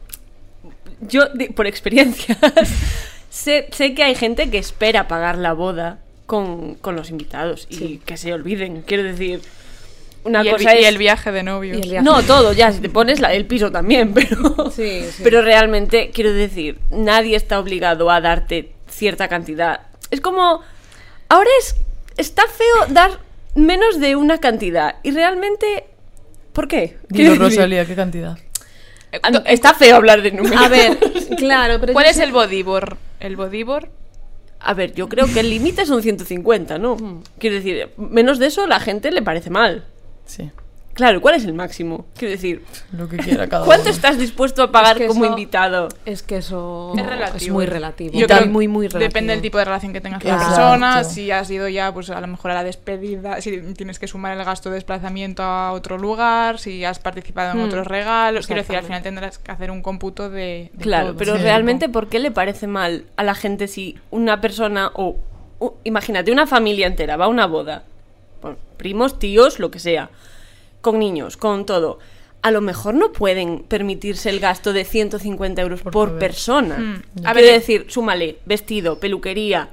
Yo, 1.00 1.26
de- 1.26 1.50
por 1.50 1.66
experiencia, 1.66 2.37
sé, 3.30 3.68
sé 3.72 3.94
que 3.94 4.02
hay 4.04 4.14
gente 4.14 4.50
que 4.50 4.58
espera 4.58 5.08
pagar 5.08 5.38
la 5.38 5.52
boda 5.52 5.98
con, 6.26 6.75
con 6.75 6.96
los 6.96 7.10
invitados 7.10 7.66
y 7.70 7.98
que 7.98 8.16
se 8.16 8.32
olviden. 8.32 8.82
Quiero 8.82 9.02
decir, 9.04 9.40
una 10.25 10.44
y, 10.44 10.48
el, 10.48 10.56
cosa 10.56 10.76
y 10.78 10.84
el 10.84 10.98
viaje 10.98 11.30
de 11.32 11.40
el 11.40 11.60
viaje. 11.80 12.02
No, 12.02 12.22
todo, 12.22 12.52
ya, 12.52 12.72
si 12.72 12.80
te 12.80 12.88
pones 12.88 13.20
la 13.20 13.28
del 13.30 13.46
piso 13.46 13.70
también, 13.70 14.12
pero. 14.14 14.70
Sí, 14.70 15.02
sí. 15.10 15.22
Pero 15.22 15.42
realmente, 15.42 16.10
quiero 16.12 16.32
decir, 16.32 16.78
nadie 16.90 17.37
está 17.37 17.58
obligado 17.60 18.10
a 18.10 18.20
darte 18.20 18.72
cierta 18.88 19.28
cantidad. 19.28 19.82
Es 20.10 20.20
como. 20.20 20.60
Ahora 21.28 21.50
es. 21.60 21.76
Está 22.18 22.42
feo 22.46 22.92
dar 22.92 23.20
menos 23.54 23.98
de 24.00 24.16
una 24.16 24.38
cantidad. 24.38 24.96
Y 25.02 25.10
realmente. 25.12 25.84
¿Por 26.52 26.68
qué? 26.68 26.98
Dilo, 27.08 27.34
Rosalía, 27.37 27.87
¿qué 27.87 27.94
cantidad? 27.94 28.37
Eh, 29.12 29.20
ah, 29.22 29.30
Está 29.46 29.72
feo 29.75 29.96
hablar 29.96 30.22
de 30.22 30.32
números. 30.32 30.60
A 30.60 30.68
ver, 30.68 30.98
claro, 31.38 31.78
pero 31.80 31.92
¿Cuál 31.92 32.06
es 32.06 32.16
sé- 32.16 32.25
el 32.25 32.32
bodybor? 32.32 32.96
El 33.20 33.37
bodybor 33.37 33.88
A 34.60 34.75
ver, 34.75 34.92
yo 34.94 35.08
creo 35.08 35.26
que 35.32 35.40
el 35.40 35.50
límite 35.50 35.87
son 35.87 36.02
150, 36.02 36.78
¿no? 36.78 36.96
Mm. 36.96 37.22
Quiero 37.38 37.56
decir, 37.56 37.88
menos 37.96 38.38
de 38.38 38.46
eso 38.46 38.66
la 38.66 38.80
gente 38.80 39.10
le 39.10 39.22
parece 39.22 39.50
mal. 39.50 39.84
Sí. 40.26 40.50
Claro, 40.98 41.20
¿cuál 41.20 41.36
es 41.36 41.44
el 41.44 41.54
máximo? 41.54 42.06
Quiero 42.16 42.32
decir, 42.32 42.64
Lo 42.90 43.08
que 43.08 43.18
quiera 43.18 43.48
cada 43.48 43.64
¿cuánto 43.64 43.84
uno. 43.84 43.90
estás 43.92 44.18
dispuesto 44.18 44.64
a 44.64 44.72
pagar 44.72 44.96
Es 44.96 45.02
que 45.02 45.06
como 45.06 45.24
eso- 45.24 45.30
invitado? 45.32 45.88
Es 46.04 46.24
que 46.24 46.38
eso 46.38 46.92
Es 46.96 47.06
relativo. 47.06 47.54
muy 47.54 47.66
relativo. 47.66 48.10
Yo 48.14 48.18
Muy, 48.18 48.26
creo- 48.26 48.46
muy, 48.48 48.68
muy 48.68 48.88
relativo. 48.88 49.08
Depende 49.08 49.32
del 49.32 49.40
tipo 49.40 49.58
de 49.58 49.64
relación 49.64 49.92
que 49.92 50.00
tengas 50.00 50.20
con 50.20 50.32
la 50.32 50.38
persona, 50.38 51.04
si 51.04 51.30
has 51.30 51.48
ido 51.52 51.68
ya, 51.68 51.94
pues 51.94 52.10
a 52.10 52.20
lo 52.20 52.26
mejor 52.26 52.50
a 52.50 52.54
la 52.54 52.64
despedida, 52.64 53.40
si 53.40 53.60
tienes 53.74 54.00
que 54.00 54.08
sumar 54.08 54.36
el 54.36 54.44
gasto 54.44 54.70
de 54.70 54.74
desplazamiento 54.74 55.44
a 55.44 55.70
otro 55.70 55.98
lugar, 55.98 56.58
si 56.58 56.84
has 56.84 56.98
participado 56.98 57.52
en 57.52 57.58
Mm. 57.58 57.68
otros 57.68 57.86
regalos. 57.86 58.46
Quiero 58.48 58.62
decir, 58.62 58.76
al 58.76 58.82
final 58.84 59.00
tendrás 59.02 59.38
que 59.38 59.52
hacer 59.52 59.70
un 59.70 59.82
cómputo 59.82 60.28
de. 60.30 60.70
de 60.72 60.82
Claro, 60.82 61.08
todo. 61.10 61.16
pero 61.18 61.36
Sí. 61.36 61.42
realmente, 61.42 61.88
¿por 61.88 62.08
qué 62.08 62.18
le 62.18 62.32
parece 62.32 62.66
mal 62.66 63.04
a 63.16 63.22
la 63.22 63.36
gente 63.36 63.68
si 63.68 63.96
una 64.10 64.40
persona 64.40 64.90
o, 64.94 65.16
imagínate, 65.84 66.32
una 66.32 66.48
familia 66.48 66.88
entera 66.88 67.16
va 67.16 67.26
a 67.26 67.28
una 67.28 67.46
boda, 67.46 67.84
primos, 68.76 69.18
tíos, 69.18 69.58
lo 69.58 69.70
que 69.70 69.78
sea, 69.78 70.10
con 70.80 70.99
niños, 70.99 71.37
con 71.37 71.66
todo? 71.66 71.99
A 72.42 72.50
lo 72.50 72.61
mejor 72.61 72.94
no 72.94 73.12
pueden 73.12 73.64
permitirse 73.64 74.30
el 74.30 74.40
gasto 74.40 74.73
de 74.73 74.85
150 74.85 75.61
euros 75.61 75.82
por, 75.82 76.18
persona. 76.18 76.78
Mm. 76.78 77.26
A 77.26 77.32
ver, 77.32 77.44
decir, 77.44 77.87
súmale, 77.88 78.38
vestido, 78.47 79.00
peluquería. 79.00 79.70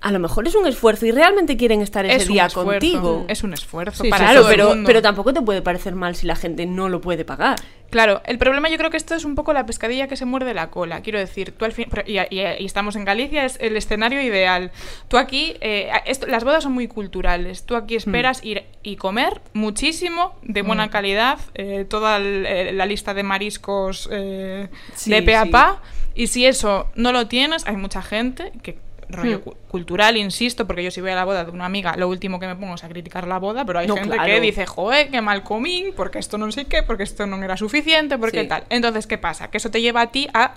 A 0.00 0.12
lo 0.12 0.20
mejor 0.20 0.46
es 0.46 0.54
un 0.54 0.64
esfuerzo 0.66 1.06
y 1.06 1.10
realmente 1.10 1.56
quieren 1.56 1.80
estar 1.82 2.06
ese 2.06 2.16
es 2.16 2.28
día 2.28 2.46
esfuerzo, 2.46 2.70
contigo. 2.70 3.24
Es 3.26 3.42
un 3.42 3.52
esfuerzo 3.52 4.04
Sí, 4.04 4.10
para 4.10 4.26
Claro, 4.26 4.40
todo 4.42 4.50
el 4.50 4.56
pero, 4.56 4.68
mundo. 4.68 4.86
pero 4.86 5.02
tampoco 5.02 5.32
te 5.32 5.42
puede 5.42 5.60
parecer 5.60 5.96
mal 5.96 6.14
si 6.14 6.24
la 6.26 6.36
gente 6.36 6.66
no 6.66 6.88
lo 6.88 7.00
puede 7.00 7.24
pagar. 7.24 7.58
Claro, 7.90 8.20
el 8.26 8.38
problema 8.38 8.68
yo 8.68 8.76
creo 8.78 8.90
que 8.90 8.96
esto 8.96 9.16
es 9.16 9.24
un 9.24 9.34
poco 9.34 9.52
la 9.52 9.66
pescadilla 9.66 10.06
que 10.06 10.14
se 10.14 10.24
muerde 10.24 10.54
la 10.54 10.70
cola. 10.70 11.00
Quiero 11.00 11.18
decir, 11.18 11.50
tú 11.50 11.64
al 11.64 11.72
fin, 11.72 11.88
y, 12.06 12.18
y- 12.18 12.24
y 12.30 12.64
estamos 12.64 12.94
en 12.94 13.04
Galicia, 13.04 13.44
es 13.44 13.56
el 13.60 13.76
escenario 13.76 14.22
ideal. 14.22 14.70
Tú 15.08 15.16
aquí, 15.16 15.56
eh, 15.60 15.90
esto- 16.06 16.28
las 16.28 16.44
bodas 16.44 16.62
son 16.62 16.74
muy 16.74 16.86
culturales. 16.86 17.64
Tú 17.64 17.74
aquí 17.74 17.96
esperas 17.96 18.44
ir 18.44 18.64
y 18.84 18.96
comer 18.96 19.40
muchísimo, 19.52 20.36
de 20.42 20.62
buena 20.62 20.90
calidad, 20.90 21.38
eh, 21.54 21.84
toda 21.88 22.18
el- 22.18 22.46
eh, 22.46 22.72
la 22.72 22.86
lista 22.86 23.14
de 23.14 23.22
mariscos 23.24 24.08
eh, 24.12 24.68
Sí, 24.94 25.10
de 25.10 25.22
pe 25.22 25.34
a 25.34 25.44
sí. 25.44 25.50
pa. 25.50 25.82
Y 26.14 26.28
si 26.28 26.46
eso 26.46 26.86
no 26.94 27.10
lo 27.10 27.26
tienes, 27.26 27.66
hay 27.66 27.76
mucha 27.76 28.00
gente 28.02 28.52
que 28.62 28.78
rollo 29.08 29.38
Hmm. 29.38 29.50
Cu- 29.68 29.78
cultural, 29.78 30.16
insisto, 30.16 30.66
porque 30.66 30.82
yo 30.84 30.90
si 30.90 31.00
voy 31.00 31.10
a 31.10 31.14
la 31.14 31.24
boda 31.24 31.44
de 31.44 31.50
una 31.50 31.64
amiga, 31.66 31.96
lo 31.96 32.08
último 32.08 32.38
que 32.40 32.46
me 32.46 32.56
pongo 32.56 32.74
es 32.74 32.84
a 32.84 32.88
criticar 32.88 33.26
la 33.26 33.38
boda, 33.38 33.64
pero 33.64 33.78
hay 33.78 33.86
No, 33.86 33.94
gente 33.96 34.10
claro. 34.16 34.24
que 34.32 34.40
dice, 34.40 34.66
joder, 34.66 35.10
qué 35.10 35.20
mal 35.22 35.42
comín, 35.42 35.92
porque 35.96 36.18
esto 36.18 36.36
no 36.38 36.50
sé 36.52 36.64
qué, 36.66 36.82
porque 36.82 37.02
esto 37.04 37.26
no 37.26 37.42
era 37.42 37.56
suficiente, 37.56 38.18
porque 38.18 38.42
Sí. 38.42 38.48
tal. 38.48 38.64
Entonces, 38.70 39.06
¿qué 39.06 39.18
pasa? 39.18 39.50
Que 39.50 39.58
eso 39.58 39.70
te 39.70 39.80
lleva 39.80 40.00
a 40.02 40.06
ti 40.10 40.28
a 40.34 40.54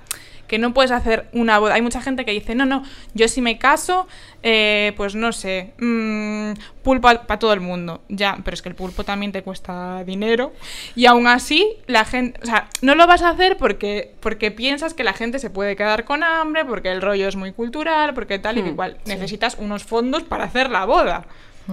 que 0.48 0.58
no 0.58 0.74
puedes 0.74 0.92
hacer 0.92 1.30
una 1.32 1.60
boda. 1.60 1.76
Hay 1.76 1.82
mucha 1.82 2.02
gente 2.02 2.26
que 2.26 2.32
dice, 2.32 2.56
no, 2.56 2.66
no, 2.66 2.84
yo 3.14 3.30
si 3.30 3.42
me 3.42 3.58
caso, 3.58 4.06
eh, 4.44 4.92
pues 4.98 5.16
no 5.16 5.32
sé, 5.32 5.72
mm, 5.80 6.52
pulpo 6.84 7.08
para 7.26 7.40
todo 7.40 7.54
el 7.54 7.62
mundo. 7.62 8.02
Ya, 8.10 8.38
pero 8.44 8.56
es 8.56 8.62
que 8.62 8.68
el 8.68 8.76
pulpo 8.76 9.06
también 9.06 9.32
te 9.32 9.44
cuesta 9.44 10.04
dinero. 10.04 10.52
Y 10.94 11.06
aún 11.06 11.28
así, 11.28 11.78
la 11.88 12.04
gente, 12.04 12.38
o 12.44 12.46
sea, 12.46 12.68
no 12.82 12.96
lo 12.96 13.08
vas 13.08 13.22
a 13.22 13.30
hacer 13.30 13.56
porque, 13.56 14.14
porque 14.20 14.52
piensas 14.52 14.94
que 14.94 15.06
la 15.06 15.14
gente 15.14 15.40
se 15.40 15.50
puede 15.50 15.78
quedar 15.78 16.04
con 16.04 16.22
hambre, 16.22 16.66
porque 16.66 16.92
el 16.92 17.02
rollo 17.02 17.30
es 17.30 17.38
muy 17.38 17.54
cultural, 17.54 18.14
porque 18.14 18.38
tal 18.38 18.58
y 18.58 18.62
que 18.64 18.70
Hmm, 18.70 18.74
igual. 18.74 18.98
Necesitas 19.06 19.56
unos 19.60 19.84
fondos 19.84 20.24
para 20.24 20.44
hacer 20.46 20.70
la 20.70 20.86
boda. 20.86 21.26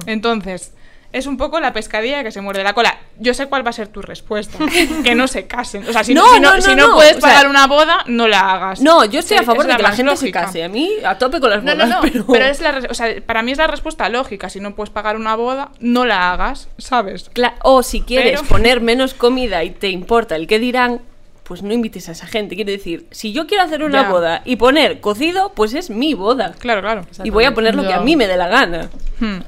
Entonces, 0.06 0.72
es 1.12 1.26
un 1.26 1.38
poco 1.38 1.58
la 1.60 1.72
pescadilla 1.72 2.22
que 2.22 2.30
se 2.30 2.40
muerde 2.42 2.62
la 2.62 2.74
cola. 2.74 2.98
Yo 3.18 3.32
sé 3.32 3.46
cuál 3.46 3.64
va 3.64 3.70
a 3.70 3.72
ser 3.72 3.88
tu 3.88 4.02
respuesta. 4.02 4.58
que 5.04 5.14
no 5.14 5.26
se 5.26 5.46
casen. 5.46 5.86
O 5.88 5.92
sea, 5.92 6.04
si 6.04 6.14
no, 6.14 6.26
si 6.34 6.40
no, 6.40 6.50
no, 6.50 6.56
no, 6.56 6.62
si 6.62 6.74
no 6.74 6.88
no. 6.88 6.94
puedes 6.94 7.16
O 7.16 7.20
sea, 7.20 7.30
pagar 7.30 7.48
una 7.48 7.66
boda, 7.66 8.04
no 8.06 8.28
la 8.28 8.52
hagas. 8.52 8.80
No, 8.80 9.04
yo 9.06 9.20
estoy 9.20 9.38
a 9.38 9.42
favor 9.42 9.62
es 9.64 9.68
de 9.72 9.76
que 9.76 9.82
la 9.82 9.92
gente 9.92 10.10
lógica. 10.12 10.40
se 10.40 10.46
case. 10.46 10.64
A 10.64 10.68
mí, 10.68 10.90
a 11.04 11.16
tope 11.18 11.40
con 11.40 11.50
las 11.50 11.62
bodas, 11.62 11.76
no, 11.78 11.86
no, 11.86 12.00
pero... 12.02 12.26
pero, 12.26 12.44
es 12.46 12.60
la, 12.60 12.82
o 12.90 12.94
sea, 12.94 13.08
para 13.24 13.42
mí 13.42 13.52
es 13.52 13.58
la 13.58 13.66
respuesta 13.66 14.08
lógica. 14.10 14.50
Si 14.50 14.60
no 14.60 14.74
puedes 14.74 14.90
pagar 14.90 15.16
una 15.16 15.34
boda, 15.34 15.70
no 15.80 16.04
la 16.04 16.32
hagas, 16.32 16.68
¿sabes? 16.78 17.30
Cla- 17.32 17.54
o 17.62 17.82
si 17.82 18.02
quieres 18.02 18.40
Pero- 18.40 18.48
poner 18.48 18.80
menos 18.82 19.14
comida 19.14 19.64
y 19.64 19.70
te 19.70 19.88
importa 19.88 20.36
el 20.36 20.46
que 20.46 20.58
dirán, 20.58 21.00
pues 21.48 21.62
no 21.62 21.72
invites 21.72 22.08
a 22.08 22.12
esa 22.12 22.26
gente. 22.26 22.54
Quiero 22.54 22.70
decir, 22.70 23.06
si 23.10 23.32
yo 23.32 23.46
quiero 23.46 23.64
hacer 23.64 23.82
una 23.82 24.02
Ya. 24.02 24.10
boda 24.10 24.42
y 24.44 24.56
poner 24.56 25.00
cocido, 25.00 25.52
pues 25.54 25.72
es 25.74 25.88
mi 25.90 26.12
boda. 26.14 26.52
Claro, 26.58 26.82
claro. 26.82 27.06
Y 27.24 27.30
voy 27.30 27.44
a 27.44 27.54
poner 27.54 27.74
lo 27.74 27.82
que 27.84 27.94
a 27.94 28.00
mí 28.00 28.14
me 28.16 28.26
dé 28.26 28.36
la 28.36 28.48
gana. 28.48 28.90
Hmm. 29.18 29.38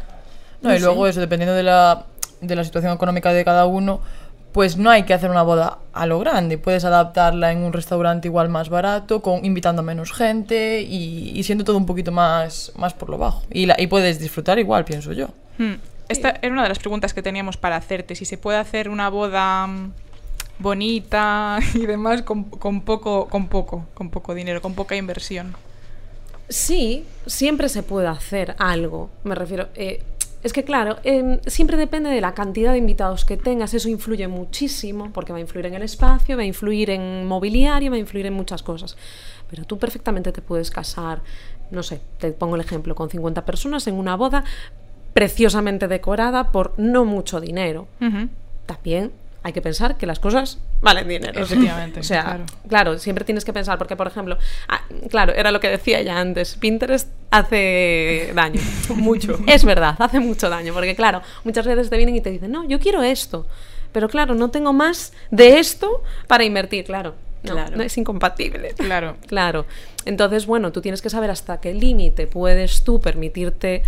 No, 0.63 0.75
y 0.75 0.79
luego 0.81 1.07
eso, 1.07 1.21
dependiendo 1.21 1.55
de 1.55 1.63
la, 1.63 2.07
de 2.41 2.57
la 2.57 2.65
situación 2.65 2.93
económica 2.93 3.33
de 3.33 3.45
cada 3.45 3.67
uno, 3.67 4.01
pues 4.53 4.77
no 4.77 4.91
hay 4.91 5.05
que 5.05 5.15
hacer 5.15 5.31
una 5.31 5.43
boda 5.43 5.79
a 5.93 6.07
lo 6.07 6.19
grande. 6.19 6.59
Puedes 6.59 6.85
adaptarla 6.85 7.53
en 7.53 7.59
un 7.59 7.73
restaurante 7.73 8.29
igual 8.29 8.49
más 8.49 8.69
barato, 8.71 9.21
con, 9.23 9.45
invitando 9.45 9.81
a 9.81 9.85
menos 9.85 10.13
gente 10.13 10.81
y, 10.83 11.33
y 11.39 11.43
siendo 11.45 11.65
todo 11.65 11.77
un 11.77 11.87
poquito 11.87 12.13
más, 12.13 12.73
más 12.77 12.95
por 12.95 13.11
lo 13.11 13.19
bajo. 13.19 13.43
Y, 13.51 13.67
la, 13.67 13.77
y 13.79 13.87
puedes 13.87 14.19
disfrutar 14.19 14.59
igual, 14.59 14.85
pienso 14.85 15.13
yo. 15.13 15.29
Hmm. 15.59 15.75
Esta 16.09 16.35
era 16.43 16.53
una 16.53 16.63
de 16.65 16.69
las 16.71 16.79
preguntas 16.81 17.15
que 17.15 17.23
teníamos 17.23 17.57
para 17.57 17.77
hacerte. 17.77 18.17
Si 18.17 18.25
se 18.25 18.37
puede 18.39 18.59
hacer 18.59 18.89
una 18.89 19.09
boda 19.11 19.67
mm, 19.67 19.93
bonita 20.61 21.59
y 21.75 21.87
demás 21.87 22.23
con, 22.23 22.45
con 22.45 22.83
poco, 22.83 23.27
con 23.29 23.49
poco, 23.49 23.87
con 23.95 24.11
poco 24.11 24.35
dinero, 24.35 24.63
con 24.63 24.75
poca 24.75 24.97
inversión. 24.97 25.55
Sí, 26.49 27.05
siempre 27.27 27.69
se 27.69 27.83
puede 27.83 28.09
hacer 28.09 28.55
algo. 28.59 29.11
Me 29.25 29.35
refiero. 29.35 29.69
eh, 29.75 30.03
es 30.43 30.55
que, 30.55 30.65
claro, 30.65 30.97
em, 31.05 31.39
siempre 31.47 31.77
depende 31.77 32.09
de 32.09 32.21
la 32.23 32.33
cantidad 32.33 32.73
de 32.73 32.79
invitados 32.79 33.27
que 33.27 33.37
tengas. 33.37 33.75
Eso 33.75 33.91
influye 33.91 34.27
muchísimo, 34.27 35.11
porque 35.13 35.33
va 35.33 35.39
a 35.39 35.43
influir 35.43 35.67
en 35.67 35.75
el 35.75 35.83
espacio, 35.83 36.37
va 36.37 36.43
a 36.43 36.47
influir 36.47 36.89
en 36.91 37.27
mobiliario, 37.27 37.91
va 37.91 37.97
a 37.97 38.01
influir 38.01 38.25
en 38.27 38.33
muchas 38.33 38.63
cosas. 38.63 38.97
Pero 39.51 39.65
tú 39.65 39.79
perfectamente 39.79 40.33
te 40.33 40.41
puedes 40.41 40.71
casar, 40.71 41.21
no 41.71 41.83
sé, 41.83 42.01
te 42.19 42.31
pongo 42.33 42.55
el 42.55 42.63
ejemplo, 42.63 42.95
con 42.95 43.11
50 43.11 43.45
personas 43.45 43.87
en 43.87 43.95
una 43.95 44.17
boda 44.17 44.45
preciosamente 45.13 45.89
decorada 45.89 46.53
por 46.53 46.73
no 46.79 47.05
mucho 47.05 47.41
dinero. 47.41 47.87
También 48.65 49.13
hay 49.43 49.53
que 49.53 49.63
pensar 49.63 49.97
que 49.97 50.07
las 50.07 50.19
cosas 50.19 50.59
valen 50.83 51.09
dinero. 51.09 51.41
Efectivamente, 51.43 52.01
o 52.01 52.03
sea, 52.03 52.23
claro. 52.25 52.45
claro. 52.69 52.99
siempre 52.99 53.25
tienes 53.25 53.45
que 53.45 53.53
pensar, 53.53 53.79
porque 53.79 53.97
por 53.97 54.07
ejemplo, 54.07 54.37
ah, 54.69 54.83
claro, 55.09 55.33
era 55.35 55.51
lo 55.51 55.61
que 55.61 55.69
decía 55.69 56.03
ya 56.03 56.19
antes, 56.21 56.57
Pinterest 56.57 57.09
hace 57.31 58.33
daño, 58.35 58.61
mucho. 58.97 59.39
Es 59.47 59.65
verdad, 59.65 59.97
hace 59.99 60.21
mucho 60.21 60.49
daño, 60.51 60.73
porque 60.75 60.95
claro, 60.95 61.23
muchas 61.45 61.67
veces 61.67 61.91
te 61.91 61.97
vienen 61.97 62.17
y 62.17 62.21
te 62.21 62.31
dicen, 62.31 62.51
no, 62.53 62.67
yo 62.67 62.79
quiero 62.79 63.03
esto, 63.03 63.47
pero 63.93 64.09
claro, 64.09 64.35
no 64.35 64.51
tengo 64.51 64.73
más 64.73 65.13
de 65.31 65.59
esto 65.59 66.03
para 66.27 66.45
invertir, 66.45 66.85
claro. 66.85 67.15
No, 67.43 67.53
Claro. 67.55 67.75
no 67.75 67.83
es 67.83 67.97
incompatible. 67.97 68.75
Claro. 68.77 69.17
Claro. 69.27 69.65
Entonces, 70.05 70.45
bueno, 70.45 70.73
tú 70.73 70.83
tienes 70.83 71.01
que 71.01 71.09
saber 71.09 71.31
hasta 71.31 71.59
qué 71.59 71.73
límite 71.73 72.27
puedes 72.27 72.85
tú 72.85 73.01
permitirte 73.01 73.83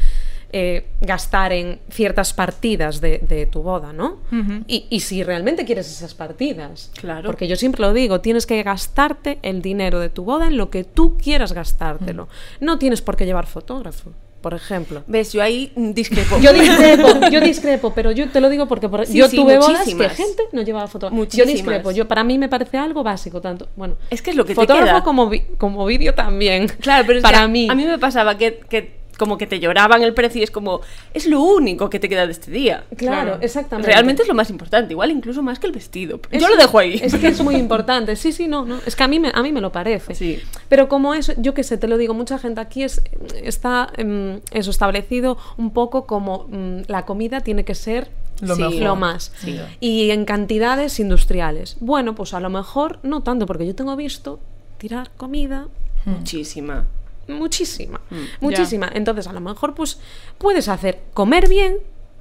eh, 0.53 0.87
gastar 1.01 1.53
en 1.53 1.81
ciertas 1.91 2.33
partidas 2.35 3.01
de, 3.01 3.19
de 3.19 3.47
tu 3.47 3.63
boda, 3.63 3.93
¿no? 3.93 4.19
Y, 4.67 4.87
y 4.91 5.01
si 5.01 5.23
realmente 5.23 5.65
quieres 5.65 5.91
esas 5.91 6.15
partidas. 6.15 6.91
Claro. 7.01 7.25
Porque 7.27 7.49
yo 7.49 7.57
siempre 7.57 7.81
lo 7.81 7.93
digo, 7.93 8.21
tienes 8.21 8.47
que 8.47 8.63
gastarte 8.63 9.39
el 9.43 9.63
dinero 9.63 9.99
de 10.01 10.09
tu 10.11 10.25
boda 10.25 10.47
en 10.47 10.57
lo 10.57 10.69
que 10.71 10.85
tú 10.85 11.17
quieras 11.17 11.53
gastártelo. 11.53 12.29
No 12.61 12.79
tienes 12.79 13.01
por 13.03 13.17
qué 13.17 13.25
llevar 13.25 13.47
fotógrafo, 13.47 14.11
por 14.43 14.55
ejemplo. 14.55 15.05
¿Ves? 15.07 15.33
Yo 15.33 15.43
ahí 15.43 15.73
mm, 15.75 15.93
discrepo. 15.93 16.39
Yo 16.39 16.53
discrepo, 16.53 17.29
yo 17.31 17.41
discrepo, 17.53 17.93
pero 17.95 18.11
yo 18.11 18.29
te 18.29 18.41
lo 18.41 18.49
digo 18.51 18.67
porque 18.69 18.89
por- 18.89 19.07
Sí, 19.07 19.17
yo 19.19 19.29
sí, 19.29 19.37
tuve 19.37 19.57
bodas 19.59 19.85
que 19.87 20.09
gente 20.11 20.43
no 20.53 20.63
llevaba 20.63 20.87
fotógrafo. 20.89 21.25
Yo 21.35 21.45
discrepo, 21.47 21.93
yo 21.93 22.07
para 22.09 22.25
mí 22.25 22.37
me 22.39 22.49
parece 22.49 22.77
algo 22.77 23.03
básico 23.03 23.41
tanto. 23.41 23.69
Bueno, 23.77 23.97
Es 24.11 24.21
que 24.21 24.31
es 24.31 24.37
lo 24.37 24.45
que 24.45 24.51
te 24.51 24.55
fotógrafo 24.57 24.87
queda. 24.89 25.03
como 25.05 25.29
vi- 25.29 25.45
como 25.59 25.85
vídeo 25.87 26.15
también. 26.15 26.69
Claro, 26.69 27.05
pero 27.07 27.19
es 27.19 27.23
para 27.23 27.39
que 27.39 27.45
a- 27.45 27.49
mí 27.49 27.69
A 27.71 27.75
mí 27.75 27.85
me 27.87 27.99
pasaba 27.99 28.37
que, 28.37 28.61
que 28.69 29.02
como 29.23 29.39
que 29.39 29.47
te 29.47 29.61
lloraban 29.61 30.03
el 30.03 30.15
precio 30.15 30.41
y 30.41 30.43
es 30.45 30.51
como, 30.51 30.81
es 31.15 31.27
lo 31.27 31.41
único 31.41 31.89
que 31.89 32.01
te 32.01 32.09
queda 32.09 32.27
de 32.27 32.33
este 32.33 32.51
día. 32.51 32.85
claro, 32.97 33.23
Claro. 33.31 33.39
exactamente. 33.41 33.89
Realmente 33.93 34.23
es 34.23 34.29
lo 34.29 34.35
más 34.35 34.51
importante, 34.51 34.93
igual 34.93 35.13
incluso 35.13 35.43
más 35.45 35.61
que 35.61 35.69
el 35.69 35.73
vestido. 35.73 36.19
Es- 36.31 36.43
Yo 36.43 36.49
lo 36.49 36.57
dejo 36.57 36.77
ahí. 36.79 37.01
Es 37.03 37.15
que 37.15 37.29
es 37.29 37.41
muy 37.43 37.55
importante. 37.67 38.17
Sí, 38.17 38.33
sí, 38.33 38.49
no, 38.49 38.65
no. 38.65 38.79
Es 38.85 38.97
que 38.97 39.05
a 39.05 39.09
mí 39.09 39.21
me, 39.21 39.31
a 39.33 39.43
mí 39.43 39.53
me 39.53 39.61
lo 39.61 39.71
parece. 39.71 40.15
Sí. 40.17 40.41
Pero 40.69 40.89
como 40.89 41.15
eso, 41.15 41.33
yo 41.37 41.55
qué 41.55 41.63
sé, 41.63 41.79
te 41.79 41.87
lo 41.87 41.99
digo, 41.99 42.15
mucha 42.15 42.39
gente 42.39 42.61
aquí 42.61 42.83
es, 42.83 43.01
está 43.45 43.89
em, 43.97 44.41
eso 44.51 44.71
establecido 44.73 45.39
un 45.57 45.73
poco 45.73 46.07
como 46.07 46.47
mm, 46.49 46.83
la 46.89 47.05
comida 47.05 47.41
tiene 47.43 47.65
que 47.65 47.75
ser 47.77 48.09
Lo 48.41 48.57
sí, 48.57 48.81
lo 48.81 48.97
más. 48.97 49.33
Sí. 49.39 49.61
Y 49.79 50.11
en 50.11 50.25
cantidades 50.25 50.99
industriales. 50.99 51.77
Bueno, 51.79 52.15
pues 52.17 52.35
a 52.35 52.41
lo 52.41 52.51
mejor 52.51 52.99
no 53.05 53.23
tanto, 53.23 53.47
porque 53.47 53.67
yo 53.67 53.75
tengo 53.77 53.95
visto 53.95 54.41
tirar 54.79 55.11
comida 55.17 55.69
Muchísima. 56.05 56.87
Muchísima, 57.29 58.01
Mm. 58.11 58.17
muchísima. 58.41 58.91
Entonces, 58.95 59.27
a 59.27 59.33
lo 59.33 59.41
mejor, 59.41 59.75
pues, 59.75 59.99
puedes 60.39 60.69
hacer 60.69 61.01
comer 61.15 61.49
bien, 61.49 61.77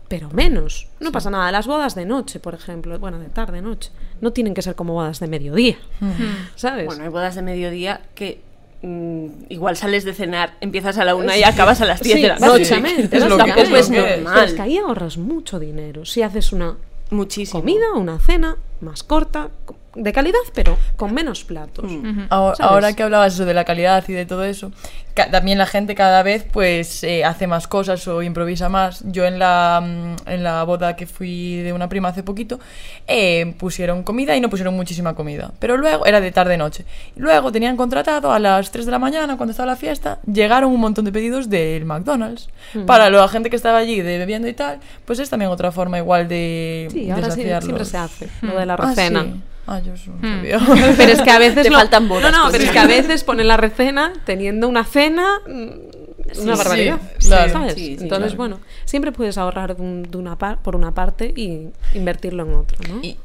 pero 0.08 0.30
menos. 0.32 0.88
No 1.00 1.12
pasa 1.12 1.30
nada. 1.30 1.52
Las 1.52 1.68
bodas 1.68 1.96
de 1.96 2.06
noche, 2.06 2.40
por 2.40 2.54
ejemplo, 2.54 2.98
bueno, 3.00 3.18
de 3.20 3.28
tarde, 3.30 3.62
noche, 3.62 3.92
no 4.20 4.32
tienen 4.34 4.54
que 4.54 4.62
ser 4.62 4.76
como 4.76 4.94
bodas 4.94 5.20
de 5.20 5.28
mediodía, 5.28 5.78
¿sabes? 6.56 6.86
Bueno, 6.86 7.04
hay 7.04 7.10
bodas 7.10 7.36
de 7.36 7.42
mediodía 7.42 8.02
que 8.16 8.42
mm, 8.84 9.28
igual 9.50 9.78
sales 9.78 10.04
de 10.06 10.14
cenar, 10.14 10.56
empiezas 10.60 10.98
a 10.98 11.06
la 11.06 11.14
una 11.14 11.38
y 11.38 11.44
acabas 11.44 11.82
a 11.82 11.86
las 11.86 12.02
10 12.02 12.16
Sí, 12.16 12.22
de 12.24 12.28
la 12.30 12.40
noche. 12.40 12.64
Es 12.64 12.70
lo 12.72 12.82
que- 12.82 13.16
es 13.16 13.28
lo 13.30 13.38
que 13.38 13.62
es. 13.62 13.90
Pero 13.90 14.42
es 14.42 14.54
que 14.54 14.62
ahí 14.64 14.78
ahorras 14.80 15.18
mucho 15.18 15.60
dinero. 15.60 16.04
Si 16.04 16.24
haces 16.24 16.52
una 16.52 16.78
Muchísimo. 17.12 17.60
comida, 17.60 17.94
una 17.96 18.18
cena 18.18 18.58
más 18.80 19.04
corta, 19.04 19.50
co- 19.66 19.76
de 19.96 20.14
calidad, 20.14 20.40
pero 20.54 20.78
con 20.96 21.14
menos 21.14 21.44
platos. 21.44 21.86
Ahora, 22.30 22.56
¿Sabes? 22.56 22.72
ahora 22.72 22.94
que 22.94 23.04
hablabas 23.04 23.34
eso 23.34 23.46
de 23.46 23.54
la 23.54 23.66
calidad 23.66 24.04
y 24.08 24.14
de 24.14 24.26
todo 24.26 24.44
eso, 24.46 24.72
también 25.32 25.58
la 25.58 25.66
gente 25.66 25.96
cada 25.96 26.24
vez 26.24 26.46
pues 26.50 27.04
eh, 27.04 27.26
hace 27.26 27.46
más 27.46 27.68
cosas 27.68 28.08
o 28.08 28.22
improvisa 28.22 28.70
más. 28.70 29.04
Yo 29.06 29.26
en 29.26 29.38
la, 29.40 29.82
mm, 29.84 30.30
en 30.30 30.44
la 30.44 30.64
boda 30.64 30.96
que 30.96 31.06
fui 31.08 31.58
de 31.58 31.74
una 31.74 31.90
prima 31.90 32.10
hace 32.10 32.24
poquito, 32.24 32.60
eh, 33.08 33.54
pusieron 33.58 34.04
comida 34.04 34.36
y 34.36 34.40
no 34.42 34.50
pusieron 34.50 34.76
muchísima 34.76 35.14
comida. 35.14 35.52
Pero 35.60 35.76
luego, 35.76 36.06
era 36.06 36.22
de 36.22 36.32
tarde-noche. 36.32 36.86
Luego 37.18 37.52
tenían 37.52 37.76
contratado 37.76 38.32
a 38.32 38.40
las 38.40 38.72
3 38.72 38.86
de 38.86 38.92
la 38.92 39.00
mañana, 39.00 39.36
cuando 39.36 39.52
estaba 39.52 39.68
la 39.68 39.76
fiesta, 39.76 40.20
llegaron 40.26 40.72
un 40.72 40.80
montón 40.80 41.04
de 41.06 41.12
pedidos 41.12 41.50
del 41.50 41.84
McDonald's. 41.86 42.50
Para 42.88 43.10
la 43.10 43.28
gente 43.28 43.50
que 43.50 43.58
estaba 43.58 43.80
allí 43.80 44.02
de 44.02 44.18
bebiendo 44.18 44.48
y 44.48 44.54
tal, 44.54 44.80
pues 45.06 45.20
es 45.20 45.30
también 45.30 45.52
otra 45.52 45.72
forma 45.74 45.98
igual 45.98 46.28
de... 46.30 46.88
Sí, 46.92 47.06
de 47.08 47.12
ahora 47.12 47.32
sí, 47.32 47.42
siempre 47.42 47.84
se 47.86 47.98
hace, 47.98 48.30
lo 48.42 48.58
de 48.58 48.66
la 48.66 48.76
Ah, 48.76 48.78
recena. 48.88 49.24
sí. 49.24 49.42
Ah, 49.68 49.80
yo 49.80 49.94
eso 49.94 50.12
no 50.12 50.28
Mm. 50.28 50.36
sabía. 50.38 50.60
Pero 50.98 51.12
es 51.14 51.22
que 51.22 51.32
a 51.32 51.40
veces 51.40 51.64
Te 51.64 51.70
lo- 51.70 51.78
faltan 51.78 52.08
bodas, 52.10 52.32
No, 52.32 52.38
no, 52.38 52.44
pues. 52.46 52.54
pero 52.54 52.64
es 52.66 52.72
que 52.72 52.80
a 52.80 52.88
veces 52.88 53.24
ponen 53.24 53.48
la 53.48 53.58
recena 53.58 54.12
teniendo 54.26 54.68
una 54.68 54.84
cena 54.84 55.40
mm, 55.48 55.52
una 56.42 56.54
Sí, 56.56 56.60
barbaridad, 56.64 57.00
sí, 57.20 57.28
claro. 57.28 57.52
¿sabes? 57.52 57.74
Sí, 57.74 57.80
sí, 57.98 58.04
Entonces, 58.04 58.28
claro. 58.34 58.38
bueno, 58.38 58.60
siempre 58.86 59.12
puedes 59.12 59.38
ahorrar 59.38 59.76
de 59.76 59.82
un- 59.82 60.04
de 60.04 60.18
una 60.18 60.38
par- 60.38 60.62
por 60.62 60.76
una 60.76 60.94
parte 60.94 61.34
y 61.36 61.70
invertirlo 61.94 62.44
en 62.44 62.54
otra, 62.54 62.78
¿no? 62.88 63.00
Y, 63.04 63.18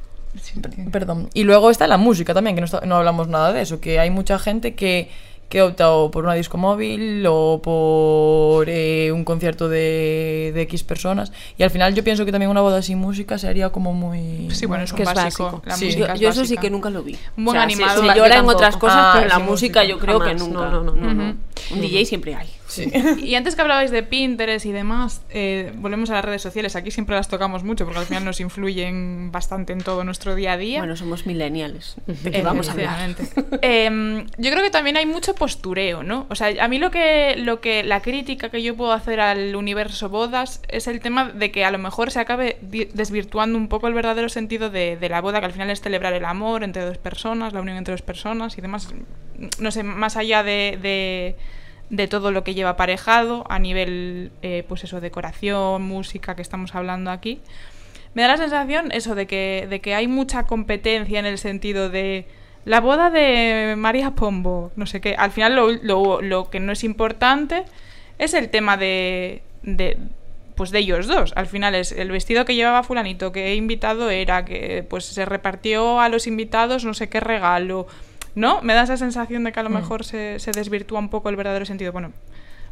perdón. 0.90 1.28
Y 1.32 1.44
luego 1.44 1.70
está 1.70 1.86
la 1.86 1.96
música 1.98 2.34
también, 2.34 2.56
que 2.56 2.60
no, 2.60 2.66
está- 2.66 2.80
no 2.84 2.96
hablamos 2.96 3.28
nada 3.28 3.52
de 3.52 3.62
eso, 3.62 3.80
que 3.80 3.98
hay 3.98 4.10
mucha 4.10 4.38
gente 4.38 4.74
que, 4.74 5.10
que 5.48 5.62
opta 5.62 5.92
o 5.92 6.10
por 6.10 6.24
una 6.24 6.34
disco 6.34 6.58
móvil 6.58 7.24
o 7.28 7.60
por 7.62 8.68
eh, 8.68 9.12
un 9.12 9.24
concierto 9.24 9.68
de, 9.68 10.50
de 10.54 10.62
X 10.62 10.82
personas. 10.82 11.30
Y 11.56 11.62
al 11.62 11.70
final 11.70 11.94
yo 11.94 12.02
pienso 12.02 12.24
que 12.24 12.32
también 12.32 12.50
una 12.50 12.60
boda 12.62 12.82
sin 12.82 12.98
música 12.98 13.38
sería 13.38 13.70
como 13.70 13.92
muy... 13.92 14.48
Sí, 14.50 14.66
bueno, 14.66 14.82
es 14.82 14.92
que 14.92 15.02
un 15.02 15.08
es 15.08 15.14
básico. 15.14 15.44
básico. 15.44 15.62
La 15.66 15.76
Sí. 15.76 15.84
música 15.86 16.06
Yo, 16.08 16.14
es 16.14 16.20
yo 16.20 16.28
eso 16.30 16.44
sí 16.44 16.56
que 16.56 16.68
nunca 16.68 16.90
lo 16.90 17.02
vi. 17.04 17.16
Un 17.36 17.44
buen 17.44 17.56
se- 17.58 17.62
animado, 17.62 18.00
Se, 18.00 18.06
yo 18.08 18.14
llora 18.14 18.38
en 18.38 18.48
otras 18.48 18.76
cosas, 18.76 18.96
Ah, 18.98 19.10
pero 19.14 19.22
en 19.24 19.28
la 19.30 19.38
música 19.38 19.80
música. 19.80 19.84
yo 19.84 19.98
creo 19.98 20.20
que 20.20 20.34
nunca. 20.34 20.68
no, 20.68 20.82
no, 20.82 20.92
no, 20.92 21.14
no. 21.14 21.36
Un 21.70 21.80
DJ 21.80 22.04
siempre 22.06 22.34
hay. 22.34 22.48
Sí. 22.76 22.92
Y 23.26 23.34
antes 23.34 23.56
que 23.56 23.62
hablabais 23.62 23.90
de 23.90 24.02
Pinterest 24.02 24.66
y 24.66 24.72
demás, 24.72 25.22
eh, 25.30 25.72
volvemos 25.76 26.10
a 26.10 26.14
las 26.14 26.24
redes 26.24 26.42
sociales. 26.42 26.76
Aquí 26.76 26.90
siempre 26.90 27.16
las 27.16 27.28
tocamos 27.28 27.64
mucho 27.64 27.84
porque 27.84 28.00
al 28.00 28.06
final 28.06 28.24
nos 28.24 28.40
influyen 28.40 29.32
bastante 29.32 29.72
en 29.72 29.80
todo 29.80 30.04
nuestro 30.04 30.34
día 30.34 30.52
a 30.52 30.56
día. 30.56 30.78
Bueno, 30.78 30.96
somos 30.96 31.26
millennials. 31.26 31.96
¿De 32.06 32.30
qué 32.30 32.42
vamos 32.42 32.68
a 32.68 32.72
hablar? 32.72 33.16
Em, 33.62 34.26
yo 34.38 34.50
creo 34.50 34.62
que 34.62 34.70
también 34.70 34.96
hay 34.96 35.06
mucho 35.06 35.34
postureo, 35.34 36.02
¿no? 36.02 36.26
O 36.28 36.34
sea, 36.34 36.52
a 36.62 36.68
mí 36.68 36.78
lo 36.78 36.90
que, 36.90 37.36
lo 37.36 37.60
que, 37.60 37.82
la 37.82 38.00
crítica 38.00 38.50
que 38.50 38.62
yo 38.62 38.76
puedo 38.76 38.92
hacer 38.92 39.20
al 39.20 39.56
universo 39.56 40.08
bodas 40.08 40.60
es 40.68 40.86
el 40.86 41.00
tema 41.00 41.30
de 41.30 41.50
que 41.50 41.64
a 41.64 41.70
lo 41.70 41.78
mejor 41.78 42.10
se 42.10 42.20
acabe 42.20 42.58
desvirtuando 42.60 43.58
un 43.58 43.68
poco 43.68 43.88
el 43.88 43.94
verdadero 43.94 44.28
sentido 44.28 44.70
de, 44.70 44.96
de 44.96 45.08
la 45.08 45.20
boda, 45.20 45.40
que 45.40 45.46
al 45.46 45.52
final 45.52 45.70
es 45.70 45.80
celebrar 45.80 46.12
el 46.12 46.24
amor 46.24 46.62
entre 46.62 46.84
dos 46.84 46.98
personas, 46.98 47.52
la 47.52 47.60
unión 47.60 47.76
entre 47.76 47.92
dos 47.92 48.02
personas 48.02 48.58
y 48.58 48.60
demás. 48.60 48.92
No 49.58 49.70
sé, 49.70 49.82
más 49.82 50.16
allá 50.16 50.42
de, 50.42 50.78
de, 50.80 51.36
de 51.90 52.08
todo 52.08 52.32
lo 52.32 52.42
que 52.44 52.54
lleva 52.54 52.70
aparejado 52.70 53.44
a 53.48 53.58
nivel, 53.58 54.32
eh, 54.42 54.64
pues 54.68 54.84
eso, 54.84 55.00
decoración, 55.00 55.82
música 55.82 56.34
que 56.36 56.42
estamos 56.42 56.74
hablando 56.74 57.10
aquí. 57.10 57.40
Me 58.14 58.22
da 58.22 58.28
la 58.28 58.36
sensación 58.38 58.92
eso 58.92 59.14
de 59.14 59.26
que, 59.26 59.66
de 59.68 59.80
que 59.80 59.94
hay 59.94 60.08
mucha 60.08 60.44
competencia 60.44 61.18
en 61.18 61.26
el 61.26 61.38
sentido 61.38 61.90
de 61.90 62.24
la 62.64 62.80
boda 62.80 63.10
de 63.10 63.74
María 63.76 64.12
Pombo, 64.12 64.72
no 64.74 64.86
sé 64.86 65.00
qué. 65.00 65.14
Al 65.16 65.30
final 65.30 65.54
lo, 65.54 65.70
lo- 65.70 66.20
lo 66.22 66.50
que 66.50 66.58
no 66.58 66.72
es 66.72 66.82
importante 66.82 67.64
es 68.18 68.34
el 68.34 68.48
tema 68.48 68.76
de, 68.76 69.42
de 69.62 69.98
pues 70.56 70.70
de 70.70 70.78
ellos 70.80 71.06
dos. 71.06 71.34
Al 71.36 71.46
final 71.46 71.74
es 71.74 71.92
el 71.92 72.10
vestido 72.10 72.44
que 72.46 72.54
llevaba 72.54 72.82
fulanito, 72.82 73.30
que 73.30 73.54
invitado 73.54 74.08
era, 74.10 74.44
que 74.46 74.84
pues 74.88 75.04
se 75.04 75.26
repartió 75.26 76.00
a 76.00 76.08
los 76.08 76.26
invitados 76.26 76.84
no 76.84 76.94
sé 76.94 77.08
qué 77.10 77.20
regalo. 77.20 77.86
¿No? 78.36 78.60
Me 78.62 78.74
da 78.74 78.82
esa 78.84 78.96
sensación 78.96 79.42
de 79.44 79.50
que 79.52 79.58
a 79.58 79.62
lo 79.64 79.70
mejor 79.70 80.04
se, 80.04 80.38
se 80.38 80.52
desvirtúa 80.52 81.00
un 81.00 81.08
poco 81.08 81.28
el 81.30 81.36
verdadero 81.36 81.64
sentido. 81.66 81.90
Bueno, 81.90 82.12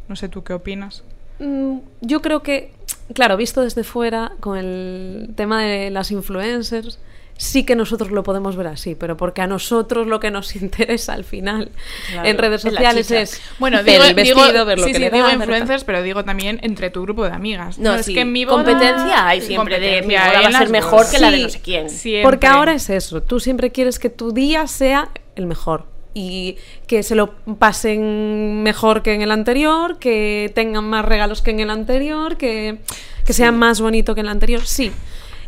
no 0.09 0.15
sé 0.15 0.29
tú 0.29 0.45
qué 0.45 0.53
opinas. 0.53 1.03
Mm, 1.41 1.79
Yo 2.03 2.23
creo 2.23 2.43
que, 2.43 2.71
claro, 3.15 3.37
visto 3.37 3.63
desde 3.63 3.83
fuera, 3.83 4.33
con 4.41 4.57
el 4.59 5.31
tema 5.35 5.63
de 5.63 5.91
las 5.91 6.11
influencers, 6.11 6.99
sí 7.37 7.65
que 7.65 7.75
nosotros 7.77 8.11
lo 8.13 8.23
podemos 8.23 8.55
ver 8.57 8.67
así, 8.69 8.95
pero 8.95 9.17
porque 9.17 9.41
a 9.41 9.47
nosotros 9.49 10.07
lo 10.07 10.21
que 10.21 10.31
nos 10.31 10.55
interesa 10.63 11.15
al 11.15 11.25
final 11.25 11.71
Claro, 12.13 12.29
en 12.29 12.39
redes 12.39 12.61
sociales 12.61 13.11
es 13.11 13.41
Bueno, 13.59 13.79
ver 13.79 13.87
digo, 13.87 14.05
el 14.05 14.15
vestido, 14.15 14.53
digo- 14.53 14.65
ver 14.67 14.79
lo 14.79 14.85
sí, 14.85 14.93
que 14.93 14.99
sí, 14.99 15.03
le 15.05 15.11
digo 15.11 15.27
da, 15.27 15.33
influencers, 15.33 15.83
pero 15.85 16.03
digo 16.03 16.25
también 16.25 16.61
entre 16.63 16.91
tu 16.91 17.01
grupo 17.03 17.25
de 17.25 17.33
amigas. 17.33 17.79
No, 17.79 17.95
es 17.95 18.05
sí, 18.07 18.13
que 18.15 18.21
en 18.21 18.33
mi 18.33 18.45
boda- 18.45 18.57
competencia 18.65 19.27
hay 19.27 19.41
siempre 19.41 19.81
de, 19.81 20.03
mi 20.03 20.15
boda 20.15 20.41
va 20.43 20.47
a 20.49 20.59
ser 20.59 20.69
mejor 20.69 21.11
que 21.11 21.19
la 21.19 21.31
de 21.31 21.43
no 21.43 21.49
sé 21.49 21.61
quién. 21.63 21.89
Siempre. 21.91 22.23
Porque 22.23 22.47
ahora 22.47 22.75
es 22.75 22.91
eso, 22.91 23.23
tú 23.23 23.41
siempre 23.41 23.73
quieres 23.73 23.99
que 23.99 24.11
tu 24.11 24.31
día 24.33 24.67
sea 24.69 25.09
el 25.37 25.47
mejor 25.47 25.87
y 26.15 26.57
que 26.87 27.03
se 27.03 27.17
lo 27.17 27.35
pasen 27.59 28.63
mejor 28.63 29.03
que 29.03 29.15
en 29.15 29.23
el 29.23 29.33
anterior, 29.33 29.99
que 29.99 30.51
tengan 30.55 30.85
más 30.85 31.05
regalos 31.05 31.43
que 31.43 31.51
en 31.51 31.61
el 31.61 31.71
anterior, 31.71 32.37
que, 32.37 32.79
que 33.27 33.33
sea 33.33 33.51
más 33.53 33.81
bonito 33.81 34.15
que 34.15 34.21
en 34.21 34.27
el 34.27 34.33
anterior. 34.33 34.65
Sí, 34.65 34.93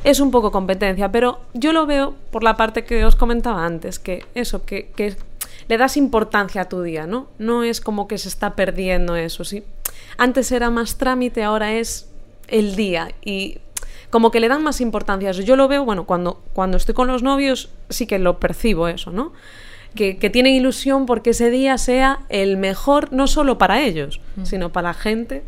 es 0.03 0.20
un 0.20 0.31
poco 0.31 0.51
competencia, 0.51 1.11
pero 1.12 1.40
yo 1.55 1.72
lo 1.72 1.87
veo 1.87 2.14
por 2.31 2.42
la 2.42 2.57
parte 2.57 2.85
que 2.85 3.05
os 3.05 3.16
comentaba 3.16 3.64
antes, 3.64 3.99
que 3.99 4.25
eso, 4.35 4.64
que, 4.64 4.90
que 4.96 5.16
le 5.68 5.79
das 5.79 5.96
importancia 5.96 6.62
a 6.62 6.68
tu 6.68 6.83
día, 6.83 7.07
¿no? 7.07 7.29
No 7.38 7.62
es 7.62 7.81
como 7.81 8.09
que 8.09 8.18
se 8.18 8.29
está 8.29 8.55
perdiendo 8.57 9.16
eso, 9.16 9.44
¿sí? 9.44 9.62
Antes 10.18 10.51
era 10.53 10.70
más 10.70 10.99
trámite, 10.99 11.42
ahora 11.44 11.75
es 11.75 12.09
el 12.49 12.77
día 12.77 13.09
y 13.25 13.59
como 14.11 14.31
que 14.31 14.40
le 14.40 14.49
dan 14.49 14.62
más 14.62 14.81
importancia 14.81 15.29
a 15.29 15.33
eso. 15.33 15.42
Yo 15.42 15.57
lo 15.57 15.68
veo, 15.68 15.85
bueno, 15.85 16.07
cuando, 16.07 16.40
cuando 16.53 16.77
estoy 16.77 16.94
con 16.94 17.07
los 17.07 17.22
novios 17.22 17.70
sí 17.88 18.07
que 18.07 18.18
lo 18.18 18.38
percibo 18.38 18.88
eso, 18.88 19.11
¿no? 19.11 19.33
Que, 19.97 20.19
que 20.19 20.31
tienen 20.31 20.55
ilusión 20.55 21.07
porque 21.07 21.31
ese 21.31 21.51
día 21.51 21.77
sea 21.79 22.21
el 22.29 22.57
mejor, 22.57 23.13
no 23.13 23.27
solo 23.27 23.59
para 23.59 23.81
ellos, 23.81 24.21
sino 24.45 24.71
para 24.71 24.89
la 24.89 24.95
gente 24.95 25.43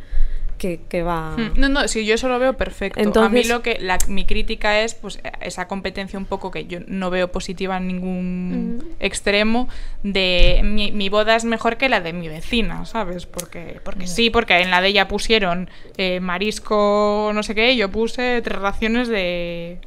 que, 0.59 0.81
que 0.89 1.03
va... 1.03 1.37
Mm, 1.37 1.53
No, 1.57 1.69
no, 1.69 1.89
sí, 1.89 2.05
yo 2.05 2.15
eso 2.15 2.29
lo 2.29 2.39
veo 2.39 2.55
perfecto. 2.55 3.21
a 3.21 3.29
mí 3.29 3.45
lo 3.45 3.63
que 3.63 3.79
la, 3.81 3.99
mi 4.09 4.27
crítica 4.27 4.81
es 4.81 4.95
pues 4.95 5.21
esa 5.41 5.69
competencia 5.69 6.19
un 6.19 6.27
poco 6.27 6.51
que 6.51 6.67
yo 6.67 6.81
no 6.87 7.11
veo 7.11 7.33
positiva 7.33 7.77
en 7.79 7.87
ningún 7.87 8.85
extremo 9.01 9.69
de 10.03 10.61
mi, 10.65 10.93
mi 10.93 11.09
boda 11.09 11.37
es 11.37 11.45
mejor 11.45 11.77
que 11.77 11.89
la 11.89 12.01
de 12.01 12.13
mi 12.13 12.29
vecina, 12.29 12.85
¿sabes? 12.85 13.27
Porque 13.27 13.81
porque 13.85 14.07
sí, 14.07 14.31
porque 14.31 14.59
en 14.61 14.71
la 14.71 14.81
de 14.81 14.89
ella 14.89 15.09
pusieron 15.09 15.71
eh, 15.97 16.21
marisco 16.21 17.31
no 17.35 17.43
sé 17.43 17.55
qué, 17.55 17.73
y 17.73 17.77
yo 17.77 17.91
puse 17.91 18.41
tres 18.43 18.59
raciones 18.59 19.09
de 19.09 19.79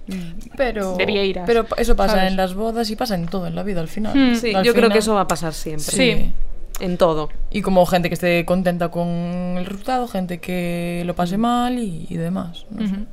Pero, 0.57 0.95
de 0.95 1.05
vieiras. 1.05 1.43
pero 1.45 1.65
eso 1.77 1.95
pasa 1.95 2.15
¿sabes? 2.15 2.31
en 2.31 2.37
las 2.37 2.53
bodas 2.53 2.89
y 2.89 2.95
pasa 2.95 3.15
en 3.15 3.27
todo 3.27 3.47
en 3.47 3.55
la 3.55 3.63
vida 3.63 3.81
al 3.81 3.87
final. 3.87 4.17
Mm. 4.17 4.35
Sí, 4.35 4.53
Al 4.53 4.63
yo 4.63 4.73
creo 4.73 4.89
que 4.89 4.99
eso 4.99 5.13
va 5.13 5.21
a 5.21 5.27
pasar 5.27 5.53
siempre. 5.53 5.83
Sí. 5.85 6.31
En 6.79 6.97
todo. 6.97 7.29
Y 7.51 7.61
como 7.61 7.85
gente 7.85 8.09
que 8.09 8.15
esté 8.15 8.45
contenta 8.45 8.89
con 8.89 9.07
el 9.09 9.65
resultado, 9.65 10.07
gente 10.07 10.39
que 10.39 11.03
lo 11.05 11.15
pase 11.15 11.37
mal 11.37 11.77
y, 11.79 12.07
y 12.09 12.15
demás. 12.17 12.65
no 12.71 12.87
sé. 12.87 12.93
Ujú. 12.93 13.05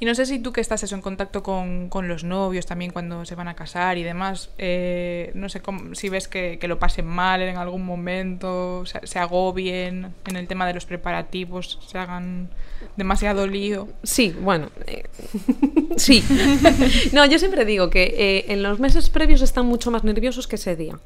Y 0.00 0.04
no 0.04 0.14
sé 0.14 0.26
si 0.26 0.38
tú 0.38 0.52
que 0.52 0.60
estás 0.60 0.80
eso 0.84 0.94
en 0.94 1.00
contacto 1.02 1.42
con, 1.42 1.88
con 1.88 2.06
los 2.06 2.22
novios 2.22 2.66
también 2.66 2.92
cuando 2.92 3.24
se 3.24 3.34
van 3.34 3.48
a 3.48 3.54
casar 3.56 3.98
y 3.98 4.04
demás, 4.04 4.48
eh, 4.56 5.32
no 5.34 5.48
sé 5.48 5.58
cómo- 5.60 5.96
si 5.96 6.08
ves 6.08 6.28
que, 6.28 6.58
que 6.60 6.68
lo 6.68 6.78
pasen 6.78 7.04
mal 7.04 7.42
en 7.42 7.56
algún 7.56 7.84
momento, 7.84 8.86
se, 8.86 9.04
se 9.08 9.18
agobien 9.18 10.14
en 10.24 10.36
el 10.36 10.46
tema 10.46 10.68
de 10.68 10.74
los 10.74 10.86
preparativos, 10.86 11.80
se 11.84 11.98
hagan 11.98 12.48
demasiado 12.96 13.48
lío. 13.48 13.88
Sí, 14.04 14.32
bueno, 14.40 14.70
eh, 14.86 15.02
sí. 15.96 16.22
No, 17.12 17.26
yo 17.26 17.40
siempre 17.40 17.64
digo 17.64 17.90
que 17.90 18.04
eh, 18.16 18.52
en 18.52 18.62
los 18.62 18.78
meses 18.78 19.10
previos 19.10 19.42
están 19.42 19.66
mucho 19.66 19.90
más 19.90 20.04
nerviosos 20.04 20.46
que 20.46 20.54
ese 20.54 20.76
día. 20.76 20.96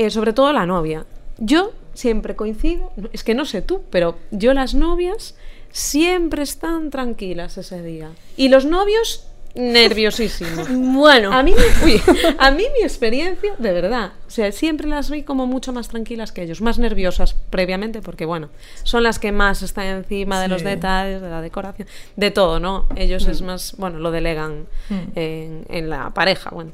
Eh, 0.00 0.08
sobre 0.10 0.32
todo 0.32 0.50
la 0.52 0.64
novia. 0.64 1.04
Yo 1.36 1.72
siempre 1.92 2.34
coincido, 2.34 2.90
es 3.12 3.22
que 3.22 3.34
no 3.34 3.44
sé 3.44 3.60
tú, 3.60 3.82
pero 3.90 4.16
yo 4.30 4.54
las 4.54 4.74
novias 4.74 5.34
siempre 5.70 6.42
están 6.42 6.88
tranquilas 6.88 7.58
ese 7.58 7.82
día. 7.82 8.08
Y 8.36 8.48
los 8.48 8.64
novios 8.64 9.26
nerviosísimos. 9.54 10.68
Bueno, 11.00 11.32
A 11.32 11.42
mí, 11.42 11.52
uy, 11.84 12.00
a 12.38 12.50
mí 12.50 12.64
mi 12.78 12.82
experiencia, 12.82 13.54
de 13.58 13.72
verdad, 13.72 14.12
o 14.26 14.30
sea, 14.30 14.52
siempre 14.52 14.86
las 14.88 15.10
vi 15.10 15.22
como 15.22 15.46
mucho 15.46 15.72
más 15.72 15.88
tranquilas 15.88 16.32
que 16.32 16.42
ellos, 16.44 16.62
más 16.62 16.78
nerviosas 16.78 17.34
previamente, 17.50 18.00
porque 18.00 18.24
bueno, 18.24 18.48
son 18.84 19.02
las 19.02 19.18
que 19.18 19.32
más 19.32 19.60
están 19.62 19.86
encima 19.86 20.40
de 20.40 20.48
los 20.48 20.62
detalles, 20.64 21.20
de 21.20 21.28
la 21.28 21.42
decoración, 21.42 21.88
de 22.16 22.30
todo, 22.30 22.58
¿no? 22.60 22.86
Ellos 22.96 23.26
es 23.26 23.42
más, 23.42 23.74
bueno, 23.76 23.98
lo 23.98 24.10
delegan 24.10 24.66
Mm. 24.88 24.94
en, 25.14 25.66
en 25.68 25.90
la 25.90 26.10
pareja, 26.10 26.50
bueno. 26.50 26.70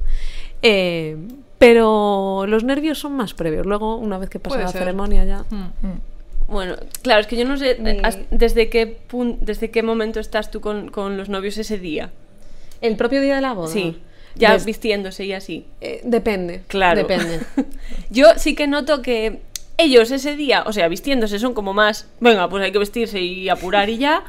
Eh, 0.62 1.16
pero 1.58 2.44
los 2.46 2.64
nervios 2.64 2.98
son 2.98 3.12
más 3.16 3.34
previos. 3.34 3.66
Luego, 3.66 3.96
una 3.96 4.18
vez 4.18 4.28
que 4.30 4.38
pasa 4.38 4.54
Puede 4.56 4.64
la 4.66 4.72
ser. 4.72 4.80
ceremonia 4.82 5.24
ya. 5.24 5.44
Mm. 5.50 5.98
bueno, 6.48 6.76
claro, 7.02 7.20
es 7.22 7.26
que 7.26 7.36
yo 7.36 7.44
no 7.44 7.56
sé 7.56 7.76
has- 8.02 8.18
desde 8.30 8.68
qué 8.68 8.98
pun- 9.10 9.38
desde 9.40 9.70
qué 9.70 9.82
momento 9.82 10.20
estás 10.20 10.50
tú 10.50 10.60
con, 10.60 10.90
con 10.90 11.16
los 11.16 11.28
novios 11.28 11.58
ese 11.58 11.78
día. 11.78 12.10
El 12.80 12.96
propio 12.96 13.20
día 13.20 13.36
de 13.36 13.40
la 13.40 13.52
boda. 13.54 13.72
Sí, 13.72 13.96
ya 14.34 14.52
Des- 14.52 14.64
vistiéndose 14.66 15.24
y 15.24 15.32
así. 15.32 15.64
eh, 15.80 16.00
depende. 16.04 16.62
Claro. 16.68 16.98
Depende. 16.98 17.40
Yo 18.10 18.26
sí 18.36 18.54
que 18.54 18.66
noto 18.66 19.00
que 19.02 19.40
ellos 19.78 20.10
ese 20.10 20.36
día, 20.36 20.62
o 20.66 20.72
sea, 20.72 20.88
vistiéndose 20.88 21.38
son 21.38 21.54
como 21.54 21.72
más, 21.74 22.06
venga, 22.20 22.48
pues 22.48 22.62
hay 22.62 22.72
que 22.72 22.78
vestirse 22.78 23.20
y 23.20 23.48
apurar 23.48 23.88
y 23.88 23.98
ya. 23.98 24.24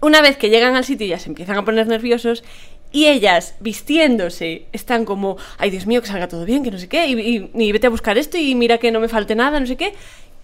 Una 0.00 0.20
vez 0.22 0.36
que 0.36 0.48
llegan 0.48 0.76
al 0.76 0.84
sitio 0.84 1.06
ya 1.08 1.18
se 1.18 1.28
empiezan 1.28 1.56
a 1.56 1.64
poner 1.64 1.88
nerviosos 1.88 2.44
Y 2.90 3.06
ellas, 3.06 3.54
vistiéndose, 3.60 4.66
están 4.72 5.04
como, 5.04 5.36
ay 5.58 5.70
Dios 5.70 5.86
mío, 5.86 6.00
que 6.00 6.08
salga 6.08 6.28
todo 6.28 6.44
bien, 6.44 6.62
que 6.62 6.70
no 6.70 6.78
sé 6.78 6.88
qué, 6.88 7.06
y, 7.06 7.20
y- 7.20 7.50
y 7.54 7.72
vete 7.72 7.86
a 7.86 7.90
buscar 7.90 8.16
esto 8.18 8.38
y 8.38 8.54
mira 8.54 8.78
que 8.78 8.90
no 8.90 9.00
me 9.00 9.08
falte 9.08 9.34
nada, 9.34 9.60
no 9.60 9.66
sé 9.66 9.76
qué. 9.76 9.94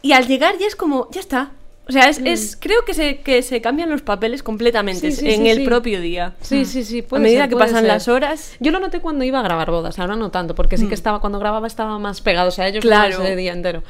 Y 0.02 0.12
al 0.12 0.26
llegar 0.26 0.56
ya 0.58 0.66
es 0.66 0.76
como, 0.76 1.08
ya 1.10 1.20
está. 1.20 1.52
O 1.86 1.92
sea, 1.92 2.08
es, 2.08 2.18
es- 2.18 2.56
creo 2.58 2.84
que 2.86 2.94
se, 2.94 3.18
que 3.20 3.42
se 3.42 3.60
cambian 3.60 3.90
los 3.90 4.00
papeles 4.02 4.42
completamente 4.42 5.10
Sí, 5.10 5.16
sí, 5.20 5.30
en 5.30 5.42
sí, 5.42 5.48
el 5.50 5.64
propio 5.64 6.00
día. 6.00 6.34
Sí, 6.40 6.64
sí, 6.64 6.82
sí. 6.84 7.04
A 7.10 7.18
medida 7.18 7.40
ser, 7.42 7.50
que 7.50 7.56
pasan 7.56 7.80
ser. 7.80 7.84
las 7.88 8.08
horas. 8.08 8.56
Yo 8.60 8.70
lo 8.72 8.80
noté 8.80 9.00
cuando 9.00 9.24
iba 9.24 9.40
a 9.40 9.42
grabar 9.42 9.70
bodas, 9.70 9.98
ahora 9.98 10.16
no 10.16 10.30
tanto, 10.30 10.54
porque 10.54 10.76
sí 10.78 10.86
que 10.86 10.94
estaba, 10.94 11.20
cuando 11.20 11.38
grababa 11.38 11.66
estaba 11.66 11.98
más 11.98 12.20
pegados 12.22 12.58
a 12.58 12.66
ellos 12.68 12.82
Claro. 12.82 13.22
ese 13.22 13.36
día 13.36 13.52
entero. 13.52 13.82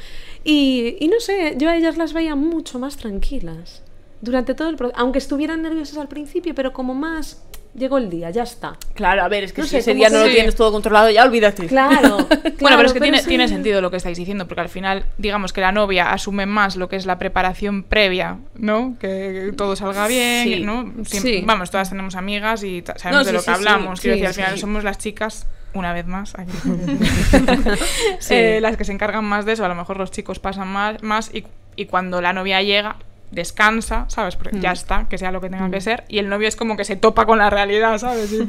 Y, 0.43 0.97
y 0.99 1.07
no 1.07 1.19
sé, 1.19 1.55
yo 1.57 1.69
a 1.69 1.75
ellas 1.77 1.97
las 1.97 2.13
veía 2.13 2.35
mucho 2.35 2.79
más 2.79 2.97
tranquilas 2.97 3.81
durante 4.21 4.55
todo 4.55 4.69
el 4.69 4.75
proceso, 4.75 4.99
aunque 4.99 5.19
estuvieran 5.19 5.61
nerviosas 5.61 5.97
al 5.97 6.07
principio, 6.07 6.53
pero 6.55 6.73
como 6.73 6.93
más 6.93 7.43
llegó 7.77 7.97
el 7.97 8.09
día, 8.09 8.29
ya 8.31 8.43
está. 8.43 8.77
Claro, 8.93 9.23
a 9.23 9.27
ver, 9.27 9.43
es 9.43 9.53
que 9.53 9.61
No 9.61 9.65
si 9.67 9.71
sé, 9.71 9.77
ese 9.79 9.93
día 9.93 10.07
que 10.07 10.13
no 10.13 10.19
lo 10.21 10.25
sí. 10.27 10.33
tienes 10.33 10.55
todo 10.55 10.71
controlado, 10.71 11.09
ya 11.09 11.23
olvídate. 11.23 11.67
Claro. 11.67 12.17
bueno, 12.59 12.77
pero 12.77 12.83
es 12.85 12.93
que 12.93 12.99
tiene, 13.01 13.19
sí. 13.19 13.27
tiene 13.27 13.47
sentido 13.47 13.81
lo 13.81 13.91
que 13.91 13.97
estáis 13.97 14.17
diciendo, 14.17 14.47
porque 14.47 14.61
al 14.61 14.69
final, 14.69 15.05
digamos 15.17 15.53
que 15.53 15.61
la 15.61 15.71
novia 15.71 16.11
asume 16.11 16.45
más 16.45 16.75
lo 16.75 16.89
que 16.89 16.95
es 16.95 17.05
la 17.05 17.17
preparación 17.19 17.83
previa, 17.83 18.37
¿no? 18.55 18.95
Que 18.99 19.51
todo 19.57 19.75
salga 19.75 20.07
bien, 20.07 20.43
Sí. 20.43 20.59
¿no? 20.63 20.85
Siem- 21.03 21.21
Sí. 21.21 21.43
Vamos, 21.45 21.69
todas 21.71 21.89
tenemos 21.89 22.15
amigas 22.15 22.63
y 22.63 22.83
sabemos 22.97 23.11
No, 23.11 23.19
de 23.19 23.25
sí, 23.25 23.33
lo 23.33 23.39
sí, 23.39 23.45
que 23.45 23.51
sí. 23.51 23.57
hablamos. 23.57 23.99
Quiero 24.01 24.15
Sí, 24.15 24.21
decir, 24.21 24.27
al 24.27 24.33
sí. 24.33 24.41
final 24.41 24.59
somos 24.59 24.83
las 24.83 24.97
chicas, 24.97 25.47
una 25.73 25.91
vez 25.93 26.05
más, 26.07 26.33
aquí. 26.37 26.51
eh, 28.29 28.59
las 28.61 28.77
que 28.77 28.85
se 28.85 28.91
encargan 28.91 29.25
más 29.25 29.45
de 29.45 29.53
eso. 29.53 29.65
A 29.65 29.67
lo 29.67 29.75
mejor 29.75 29.97
los 29.97 30.11
chicos 30.11 30.39
pasan 30.39 30.67
más, 30.67 31.01
más 31.03 31.31
y, 31.33 31.45
y 31.75 31.85
cuando 31.85 32.21
la 32.21 32.33
novia 32.33 32.61
llega 32.61 32.95
descansa, 33.35 34.05
¿sabes? 34.07 34.35
Porque 34.35 34.57
Mm. 34.57 34.61
ya 34.61 34.71
está, 34.71 35.07
que 35.09 35.17
sea 35.19 35.31
lo 35.31 35.41
que 35.41 35.49
tenga 35.49 35.69
que 35.69 35.81
ser. 35.81 36.03
Y 36.07 36.17
el 36.17 36.27
novio 36.29 36.47
es 36.47 36.55
como 36.55 36.75
que 36.77 36.85
se 36.85 36.95
topa 36.95 37.25
con 37.27 37.37
la 37.37 37.49
realidad, 37.51 37.97
¿sabes? 37.99 38.31
Y 38.31 38.45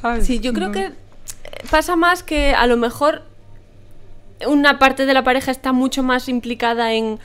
¿sabes? 0.00 0.26
Sí, 0.26 0.40
yo 0.40 0.52
creo 0.52 0.72
que 0.72 0.90
pasa 1.70 1.96
más 1.96 2.22
que 2.22 2.54
a 2.54 2.66
lo 2.66 2.76
mejor 2.76 3.22
una 4.46 4.78
parte 4.78 5.06
de 5.06 5.14
la 5.14 5.24
pareja 5.24 5.50
está 5.50 5.72
mucho 5.72 6.02
más 6.02 6.28
implicada 6.28 6.92
en 6.92 7.18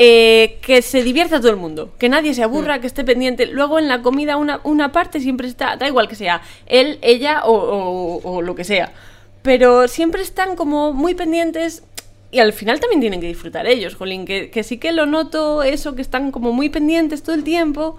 eh, 0.00 0.58
que 0.62 0.80
se 0.82 1.02
divierta 1.02 1.40
todo 1.40 1.50
el 1.50 1.56
mundo, 1.56 1.92
que 1.98 2.08
nadie 2.08 2.32
se 2.34 2.42
aburra, 2.44 2.80
que 2.80 2.86
esté 2.86 3.02
pendiente. 3.04 3.46
Luego 3.46 3.78
en 3.80 3.88
la 3.88 4.00
comida 4.02 4.36
una, 4.36 4.60
una 4.62 4.92
parte 4.92 5.18
siempre 5.18 5.48
está, 5.48 5.76
da 5.76 5.88
igual 5.88 6.06
que 6.08 6.14
sea 6.14 6.40
él, 6.66 6.98
ella 7.02 7.42
o, 7.44 7.52
o- 7.52 8.20
o 8.36 8.42
lo 8.42 8.54
que 8.54 8.62
sea, 8.64 8.92
pero 9.42 9.88
siempre 9.88 10.22
están 10.22 10.54
como 10.54 10.92
muy 10.92 11.14
pendientes 11.14 11.82
y 12.30 12.38
al 12.40 12.52
final 12.52 12.78
también 12.80 13.00
tienen 13.00 13.20
que 13.20 13.26
disfrutar 13.28 13.66
ellos, 13.66 13.94
Jolín, 13.94 14.24
que, 14.24 14.50
que 14.50 14.62
sí 14.62 14.78
que 14.78 14.92
lo 14.92 15.06
noto 15.06 15.62
eso, 15.62 15.94
que 15.94 16.02
están 16.02 16.30
como 16.30 16.52
muy 16.52 16.68
pendientes 16.68 17.22
todo 17.22 17.34
el 17.34 17.44
tiempo 17.44 17.96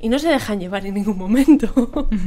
y 0.00 0.08
no 0.08 0.18
se 0.18 0.28
dejan 0.28 0.58
llevar 0.60 0.86
en 0.86 0.94
ningún 0.94 1.18
momento. 1.18 1.68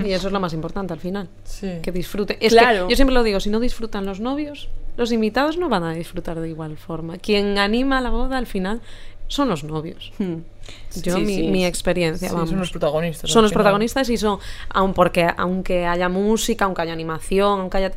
Y 0.06 0.12
eso 0.12 0.28
es 0.28 0.34
lo 0.34 0.40
más 0.40 0.54
importante 0.54 0.94
al 0.94 1.00
final. 1.00 1.28
Sí. 1.44 1.70
Que 1.82 1.92
disfruten. 1.92 2.38
Es 2.40 2.54
Claro. 2.54 2.88
que 2.88 2.92
yo 2.92 2.96
siempre 2.96 3.14
lo 3.14 3.24
digo, 3.24 3.40
si 3.40 3.50
no 3.50 3.60
disfrutan 3.60 4.06
los 4.06 4.20
novios, 4.20 4.70
los 4.96 5.12
invitados 5.12 5.58
no 5.58 5.70
van 5.70 5.84
a 5.84 5.94
disfrutar 5.94 6.40
de 6.40 6.50
igual 6.50 6.78
forma. 6.78 7.18
Quien 7.18 7.58
anima 7.58 8.00
la 8.00 8.12
boda 8.12 8.38
al 8.38 8.46
final 8.46 8.82
son 9.28 9.50
los 9.50 9.64
novios. 9.64 10.14
Hmm. 10.20 10.36
Yo, 11.02 11.16
Sí, 11.16 11.22
mi, 11.24 11.36
sí. 11.36 11.48
mi 11.48 11.66
experiencia, 11.66 12.30
Sí, 12.30 12.34
vamos. 12.36 12.52
son 12.52 12.60
los 12.60 12.70
protagonistas. 12.72 13.30
Son 13.30 13.42
los 13.42 13.52
final. 13.52 13.64
protagonistas 13.64 14.08
y 14.10 14.18
son, 14.18 14.38
aun 14.70 14.94
porque 14.94 15.28
aunque 15.36 15.86
haya 15.88 16.08
música, 16.10 16.66
aunque 16.66 16.84
haya 16.84 16.94
animación, 16.94 17.60
aunque 17.62 17.78
haya 17.78 17.92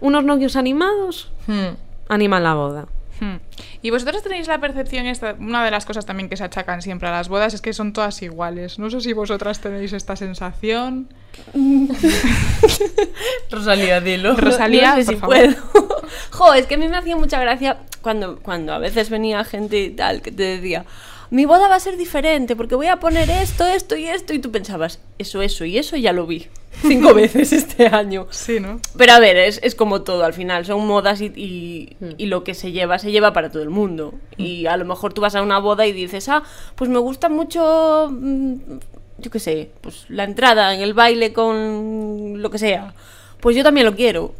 unos 0.00 0.24
novios 0.24 0.54
animados, 0.56 1.30
Hmm. 1.46 1.74
Animan 2.08 2.42
la 2.42 2.54
boda. 2.54 2.86
Hmm. 3.20 3.36
Y 3.80 3.90
vosotros 3.90 4.22
tenéis 4.22 4.46
la 4.46 4.60
percepción 4.60 5.06
esta, 5.06 5.36
una 5.38 5.64
de 5.64 5.70
las 5.70 5.86
cosas 5.86 6.04
también 6.04 6.28
que 6.28 6.36
se 6.36 6.44
achacan 6.44 6.82
siempre 6.82 7.08
a 7.08 7.12
las 7.12 7.28
bodas 7.28 7.54
es 7.54 7.62
que 7.62 7.72
son 7.72 7.92
todas 7.92 8.20
iguales. 8.22 8.78
No 8.78 8.90
sé 8.90 9.00
si 9.00 9.12
vosotras 9.12 9.60
tenéis 9.60 9.92
esta 9.92 10.16
sensación. 10.16 11.08
Rosalía, 13.50 14.00
dilo. 14.00 14.36
Rosalía, 14.36 14.96
no 14.96 15.02
sé 15.02 15.04
por 15.04 15.14
si 15.14 15.20
favor. 15.20 15.36
puedo. 15.36 16.02
jo, 16.30 16.54
es 16.54 16.66
que 16.66 16.74
a 16.74 16.78
mí 16.78 16.88
me 16.88 16.96
hacía 16.96 17.16
mucha 17.16 17.40
gracia 17.40 17.78
cuando, 18.02 18.38
cuando 18.40 18.74
a 18.74 18.78
veces 18.78 19.08
venía 19.08 19.44
gente 19.44 19.78
y 19.78 19.90
tal 19.90 20.20
que 20.20 20.32
te 20.32 20.42
decía, 20.42 20.84
mi 21.30 21.44
boda 21.44 21.68
va 21.68 21.76
a 21.76 21.80
ser 21.80 21.96
diferente 21.96 22.54
porque 22.56 22.74
voy 22.74 22.86
a 22.86 22.96
poner 23.00 23.28
esto, 23.30 23.66
esto 23.66 23.96
y 23.96 24.04
esto. 24.06 24.32
Y 24.34 24.38
tú 24.38 24.50
pensabas, 24.50 25.00
eso, 25.18 25.42
eso 25.42 25.64
y 25.64 25.78
eso 25.78 25.96
ya 25.96 26.12
lo 26.12 26.26
vi 26.26 26.46
cinco 26.82 27.14
veces 27.14 27.52
este 27.52 27.86
año. 27.88 28.26
Sí, 28.30 28.60
¿no? 28.60 28.80
Pero 28.96 29.12
a 29.12 29.18
ver, 29.20 29.36
es, 29.36 29.60
es 29.62 29.74
como 29.74 30.02
todo 30.02 30.24
al 30.24 30.34
final, 30.34 30.64
son 30.66 30.86
modas 30.86 31.20
y, 31.20 31.32
y- 31.34 31.96
y 32.18 32.26
lo 32.26 32.44
que 32.44 32.54
se 32.54 32.72
lleva, 32.72 32.98
se 32.98 33.10
lleva 33.12 33.32
para 33.32 33.50
todo 33.50 33.62
el 33.62 33.70
mundo. 33.70 34.14
Y 34.36 34.66
a 34.66 34.76
lo 34.76 34.84
mejor 34.84 35.12
tú 35.12 35.20
vas 35.20 35.34
a 35.34 35.42
una 35.42 35.58
boda 35.58 35.86
y 35.86 35.92
dices, 35.92 36.28
ah, 36.28 36.42
pues 36.74 36.90
me 36.90 36.98
gusta 36.98 37.28
mucho, 37.28 38.08
mm, 38.12 38.54
yo 39.18 39.30
qué 39.30 39.38
sé, 39.40 39.70
pues 39.80 40.04
la 40.08 40.24
entrada 40.24 40.74
en 40.74 40.80
el 40.82 40.92
baile 40.94 41.32
con 41.32 42.42
lo 42.42 42.50
que 42.50 42.58
sea. 42.58 42.94
Pues 43.40 43.56
yo 43.56 43.62
también 43.64 43.86
lo 43.86 43.94
quiero. 43.96 44.34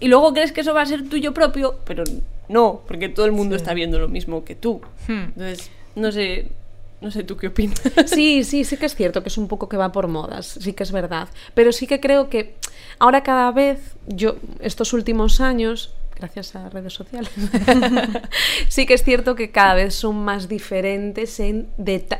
Y 0.00 0.08
luego 0.08 0.32
crees 0.32 0.52
que 0.52 0.60
eso 0.60 0.74
va 0.74 0.82
a 0.82 0.86
ser 0.86 1.08
tuyo 1.08 1.34
propio, 1.34 1.76
pero 1.84 2.04
no, 2.48 2.82
porque 2.86 3.08
todo 3.08 3.26
el 3.26 3.32
mundo 3.32 3.56
está 3.56 3.74
viendo 3.74 3.98
lo 3.98 4.08
mismo 4.08 4.44
que 4.44 4.54
tú. 4.54 4.80
Hmm. 5.08 5.24
Entonces, 5.36 5.70
no 5.98 6.10
sé, 6.12 6.48
no 7.00 7.10
sé 7.10 7.22
tú 7.24 7.36
qué 7.36 7.48
opinas. 7.48 7.80
Sí, 8.06 8.44
sí, 8.44 8.64
sí 8.64 8.76
que 8.76 8.86
es 8.86 8.94
cierto 8.94 9.22
que 9.22 9.28
es 9.28 9.38
un 9.38 9.48
poco 9.48 9.68
que 9.68 9.76
va 9.76 9.92
por 9.92 10.08
modas, 10.08 10.46
sí 10.60 10.72
que 10.72 10.82
es 10.82 10.92
verdad. 10.92 11.28
Pero 11.54 11.72
sí 11.72 11.86
que 11.86 12.00
creo 12.00 12.28
que 12.28 12.54
ahora 12.98 13.22
cada 13.22 13.50
vez, 13.52 13.96
yo, 14.06 14.36
estos 14.60 14.92
últimos 14.92 15.40
años, 15.40 15.92
gracias 16.16 16.56
a 16.56 16.68
redes 16.68 16.92
sociales, 16.94 17.30
sí 18.68 18.86
que 18.86 18.94
es 18.94 19.04
cierto 19.04 19.34
que 19.36 19.50
cada 19.50 19.74
vez 19.74 19.94
son 19.94 20.16
más 20.24 20.48
diferentes 20.48 21.38
en, 21.40 21.68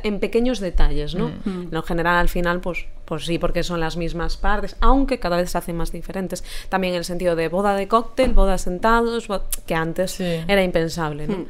en 0.03 0.19
pequeños 0.19 0.59
detalles, 0.59 1.15
¿no? 1.15 1.31
En 1.45 1.67
lo 1.71 1.81
general, 1.83 2.15
al 2.17 2.29
final, 2.29 2.61
pues, 2.61 2.85
pues 3.05 3.25
sí, 3.25 3.39
porque 3.39 3.63
son 3.63 3.79
las 3.81 3.97
mismas 3.97 4.37
partes, 4.37 4.75
aunque 4.79 5.19
cada 5.19 5.35
vez 5.37 5.51
se 5.51 5.57
hacen 5.57 5.75
más 5.75 5.91
diferentes. 5.91 6.43
También 6.69 6.93
en 6.93 6.99
el 6.99 7.05
sentido 7.05 7.35
de 7.35 7.49
boda 7.49 7.75
de 7.75 7.87
cóctel, 7.87 8.33
boda 8.33 8.57
sentados, 8.57 9.27
que 9.65 9.75
antes 9.75 10.11
Sí. 10.11 10.23
era 10.47 10.63
impensable, 10.63 11.27
¿no? 11.27 11.37
Mm. 11.39 11.45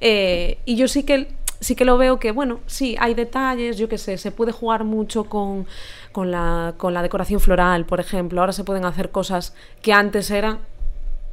Eh, 0.00 0.58
y 0.66 0.76
yo 0.76 0.88
sí 0.88 1.04
que 1.04 1.28
sí 1.64 1.74
que 1.74 1.84
lo 1.84 1.96
veo 1.96 2.18
que, 2.18 2.30
bueno, 2.30 2.60
sí, 2.66 2.94
hay 3.00 3.14
detalles, 3.14 3.78
yo 3.78 3.88
qué 3.88 3.96
sé, 3.98 4.18
se 4.18 4.30
puede 4.30 4.52
jugar 4.52 4.84
mucho 4.84 5.24
con, 5.24 5.66
con, 6.12 6.30
la, 6.30 6.74
con 6.76 6.92
la 6.92 7.02
decoración 7.02 7.40
floral, 7.40 7.86
por 7.86 8.00
ejemplo. 8.00 8.40
Ahora 8.40 8.52
se 8.52 8.64
pueden 8.64 8.84
hacer 8.84 9.10
cosas 9.10 9.54
que 9.80 9.92
antes 9.92 10.30
eran 10.30 10.58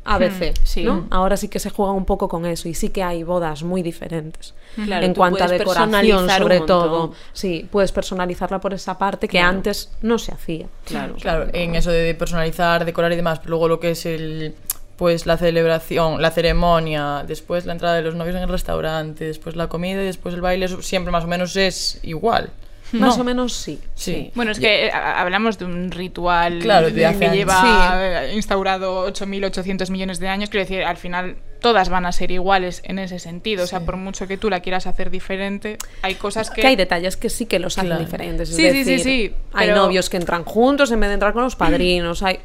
ABC, 0.04 0.54
sí. 0.64 0.84
¿no? 0.84 1.06
Ahora 1.12 1.38
sí 1.38 1.48
que 1.48 1.60
se 1.60 1.70
juega 1.70 1.92
un 1.92 2.06
poco 2.06 2.28
con 2.28 2.46
eso 2.46 2.68
y 2.70 2.74
sí 2.74 2.90
que 2.90 3.04
hay 3.04 3.24
bodas 3.24 3.62
muy 3.62 3.84
diferentes. 3.84 4.56
Claro, 4.76 5.06
en 5.06 5.14
cuanto 5.14 5.44
a 5.44 5.48
decoración, 5.48 6.30
sobre 6.30 6.62
todo. 6.62 7.14
Sí, 7.34 7.68
puedes 7.70 7.92
personalizarla 7.92 8.60
por 8.62 8.74
esa 8.74 8.98
parte 8.98 9.28
que 9.28 9.38
Claro. 9.38 9.50
antes 9.50 9.92
no 10.02 10.18
se 10.18 10.32
hacía. 10.32 10.68
Claro. 10.86 11.16
Claro, 11.22 11.48
en 11.54 11.76
eso 11.76 11.92
de 11.92 12.16
personalizar, 12.16 12.86
decorar 12.86 13.12
y 13.12 13.18
demás, 13.18 13.40
pero 13.40 13.50
luego 13.52 13.68
lo 13.68 13.80
que 13.80 13.92
es 13.92 14.06
el 14.06 14.56
pues 15.02 15.26
la 15.26 15.36
celebración, 15.36 16.22
la 16.22 16.30
ceremonia, 16.30 17.24
después 17.28 17.66
la 17.66 17.72
entrada 17.74 17.96
de 17.96 18.04
los 18.04 18.14
novios 18.14 18.36
en 18.36 18.44
el 18.44 18.50
restaurante, 18.50 19.26
después 19.26 19.56
la 19.56 19.66
comida 19.66 20.00
y 20.04 20.06
después 20.06 20.36
el 20.36 20.42
baile, 20.42 20.68
siempre 20.84 21.12
más 21.12 21.24
o 21.24 21.28
menos 21.28 21.56
es 21.56 22.00
igual. 22.04 22.52
Más 22.92 23.18
o 23.18 23.24
menos 23.24 23.54
sí. 23.54 23.80
Sí. 23.96 24.32
Bueno, 24.36 24.52
es 24.52 24.60
que 24.60 24.88
eh, 24.88 24.92
hablamos 24.92 25.58
de 25.58 25.64
un 25.66 25.90
ritual 25.92 26.60
Claro, 26.60 26.88
de 26.92 27.16
que 27.18 27.30
lleva 27.30 27.94
eh, 28.26 28.34
instaurado 28.36 29.08
8.800 29.08 29.90
millones 29.90 30.20
de 30.20 30.28
años. 30.28 30.50
Quiero 30.50 30.66
decir, 30.68 30.84
al 30.84 30.98
final 30.98 31.38
todas 31.62 31.88
van 31.88 32.06
a 32.06 32.12
ser 32.12 32.32
iguales 32.32 32.82
en 32.84 33.00
ese 33.00 33.18
sentido. 33.18 33.64
O 33.64 33.68
sea, 33.68 33.80
por 33.80 33.96
mucho 33.96 34.28
que 34.28 34.36
tú 34.38 34.50
la 34.50 34.60
quieras 34.60 34.88
hacer 34.88 35.10
diferente, 35.10 35.78
hay 36.02 36.16
cosas 36.16 36.50
que... 36.52 36.60
Que 36.62 36.68
hay 36.68 36.76
detalles 36.76 37.16
que 37.16 37.30
sí 37.30 37.46
que 37.46 37.60
los 37.60 37.78
hacen 37.78 37.88
Claro. 37.92 38.04
diferentes. 38.04 38.50
es 38.50 38.56
Sí, 38.58 38.64
sí, 38.64 38.84
sí, 38.84 38.92
decir, 38.92 39.00
sí, 39.00 39.36
Hay 39.54 39.70
pero- 39.70 39.78
novios 39.84 40.10
que 40.10 40.18
entran 40.18 40.44
juntos 40.44 40.92
en 40.92 41.00
vez 41.00 41.10
de 41.12 41.14
entrar 41.14 41.32
con 41.32 41.44
los 41.44 41.56
padrinos. 41.64 42.22
Hay, 42.24 42.40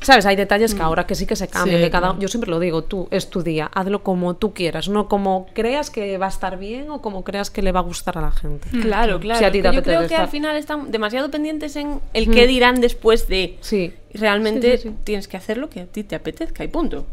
¿Sabes? 0.00 0.26
Hay 0.26 0.36
detalles 0.36 0.74
Mm. 0.74 0.76
que 0.76 0.82
ahora 0.82 1.06
que 1.06 1.14
sí 1.14 1.26
que 1.26 1.36
se 1.36 1.48
cambian. 1.48 1.78
Sí, 1.78 1.84
que 1.84 1.90
cada. 1.90 2.18
Yo 2.18 2.28
siempre 2.28 2.50
lo 2.50 2.58
digo, 2.60 2.84
tú, 2.84 3.08
es 3.10 3.30
tu 3.30 3.42
día, 3.42 3.70
hazlo 3.74 4.02
como 4.02 4.34
tú 4.36 4.52
quieras, 4.54 4.88
no 4.88 5.08
como 5.08 5.46
creas 5.54 5.90
que 5.90 6.18
va 6.18 6.26
a 6.26 6.28
estar 6.28 6.58
bien 6.58 6.90
o 6.90 7.00
como 7.02 7.24
creas 7.24 7.50
que 7.50 7.62
le 7.62 7.72
va 7.72 7.80
a 7.80 7.82
gustar 7.82 8.18
a 8.18 8.20
la 8.20 8.30
gente. 8.32 8.68
Claro, 8.80 9.18
claro. 9.20 9.38
Si 9.38 9.44
a 9.44 9.50
ti 9.50 9.62
te 9.62 9.72
Yo 9.72 9.82
creo 9.82 10.06
que 10.06 10.16
al 10.16 10.28
final 10.28 10.56
están 10.56 10.90
demasiado 10.90 11.30
pendientes 11.30 11.76
en 11.76 12.00
el 12.12 12.30
qué 12.30 12.46
dirán 12.46 12.80
después 12.80 13.28
de. 13.28 13.56
Sí, 13.60 13.92
Realmente 14.14 14.78
Sí, 14.78 14.82
sí, 14.84 14.88
sí. 14.88 14.94
tienes 15.04 15.28
que 15.28 15.36
hacer 15.36 15.58
lo 15.58 15.68
que 15.68 15.80
a 15.80 15.86
ti 15.86 16.02
te 16.02 16.14
apetezca 16.14 16.64
y 16.64 16.68
punto. 16.68 17.04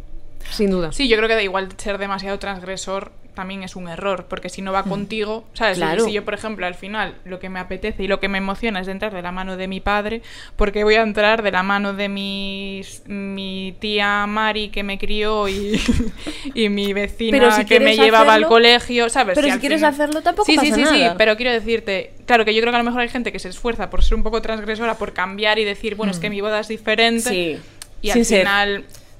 Sin 0.51 0.69
duda. 0.71 0.91
Sí, 0.91 1.07
yo 1.07 1.17
creo 1.17 1.27
que 1.29 1.35
da 1.35 1.43
igual 1.43 1.69
ser 1.77 1.97
demasiado 1.97 2.39
transgresor 2.39 3.11
también 3.33 3.63
es 3.63 3.75
un 3.75 3.87
error, 3.89 4.27
porque 4.29 4.47
si 4.47 4.61
no 4.61 4.71
va 4.71 4.83
contigo, 4.83 5.43
¿sabes? 5.53 5.77
Si- 5.77 5.81
Claro. 5.81 6.05
Si, 6.05 6.11
yo, 6.13 6.23
por 6.23 6.35
ejemplo, 6.35 6.67
al 6.67 6.75
final 6.75 7.15
lo 7.25 7.39
que 7.39 7.49
me 7.49 7.59
apetece 7.59 8.03
y 8.03 8.07
lo 8.07 8.19
que 8.19 8.27
me 8.27 8.37
emociona 8.37 8.79
es 8.79 8.85
de 8.85 8.91
entrar 8.91 9.11
de 9.11 9.23
la 9.23 9.31
mano 9.31 9.57
de 9.57 9.67
mi 9.67 9.79
padre, 9.79 10.21
porque 10.55 10.83
voy 10.83 10.93
a 10.95 11.01
entrar 11.01 11.41
de 11.41 11.49
la 11.51 11.63
mano 11.63 11.93
de 11.93 12.09
mi, 12.09 12.81
mi 13.07 13.75
tía 13.79 14.27
Mari 14.27 14.69
que 14.69 14.83
me 14.83 14.99
crió 14.99 15.49
y, 15.49 15.81
y 16.53 16.69
mi 16.69 16.93
vecina 16.93 17.49
si 17.55 17.65
que 17.65 17.79
me 17.79 17.95
llevaba 17.97 18.35
al 18.35 18.45
colegio, 18.45 19.09
¿sabes? 19.09 19.33
pero 19.33 19.51
si 19.51 19.57
quieres 19.59 19.79
final- 19.79 19.93
hacerlo, 19.95 20.21
tampoco 20.21 20.45
sí, 20.45 20.51
sí, 20.59 20.69
pasa 20.69 20.75
sí, 20.75 20.85
sí, 20.95 20.99
nada. 21.01 21.17
pero 21.17 21.35
quiero 21.35 21.51
decirte, 21.53 22.13
claro 22.27 22.45
que 22.45 22.53
yo 22.53 22.61
creo 22.61 22.71
que 22.71 22.75
a 22.75 22.79
lo 22.83 22.85
mejor 22.85 23.01
hay 23.01 23.09
gente 23.09 23.31
que 23.31 23.39
se 23.39 23.49
esfuerza 23.49 23.89
por 23.89 24.03
ser 24.03 24.13
un 24.13 24.21
poco 24.21 24.43
transgresora, 24.43 24.93
por 24.99 25.13
cambiar 25.13 25.57
y 25.57 25.65
decir, 25.65 25.95
bueno, 25.95 26.11
es 26.11 26.19
que 26.19 26.29
mi 26.29 26.39
boda 26.41 26.59
es 26.59 26.67
diferente 26.67 27.29
Sí. 27.31 27.57
y 28.03 28.09
al 28.11 28.13
Sin 28.13 28.25
ser. 28.25 28.45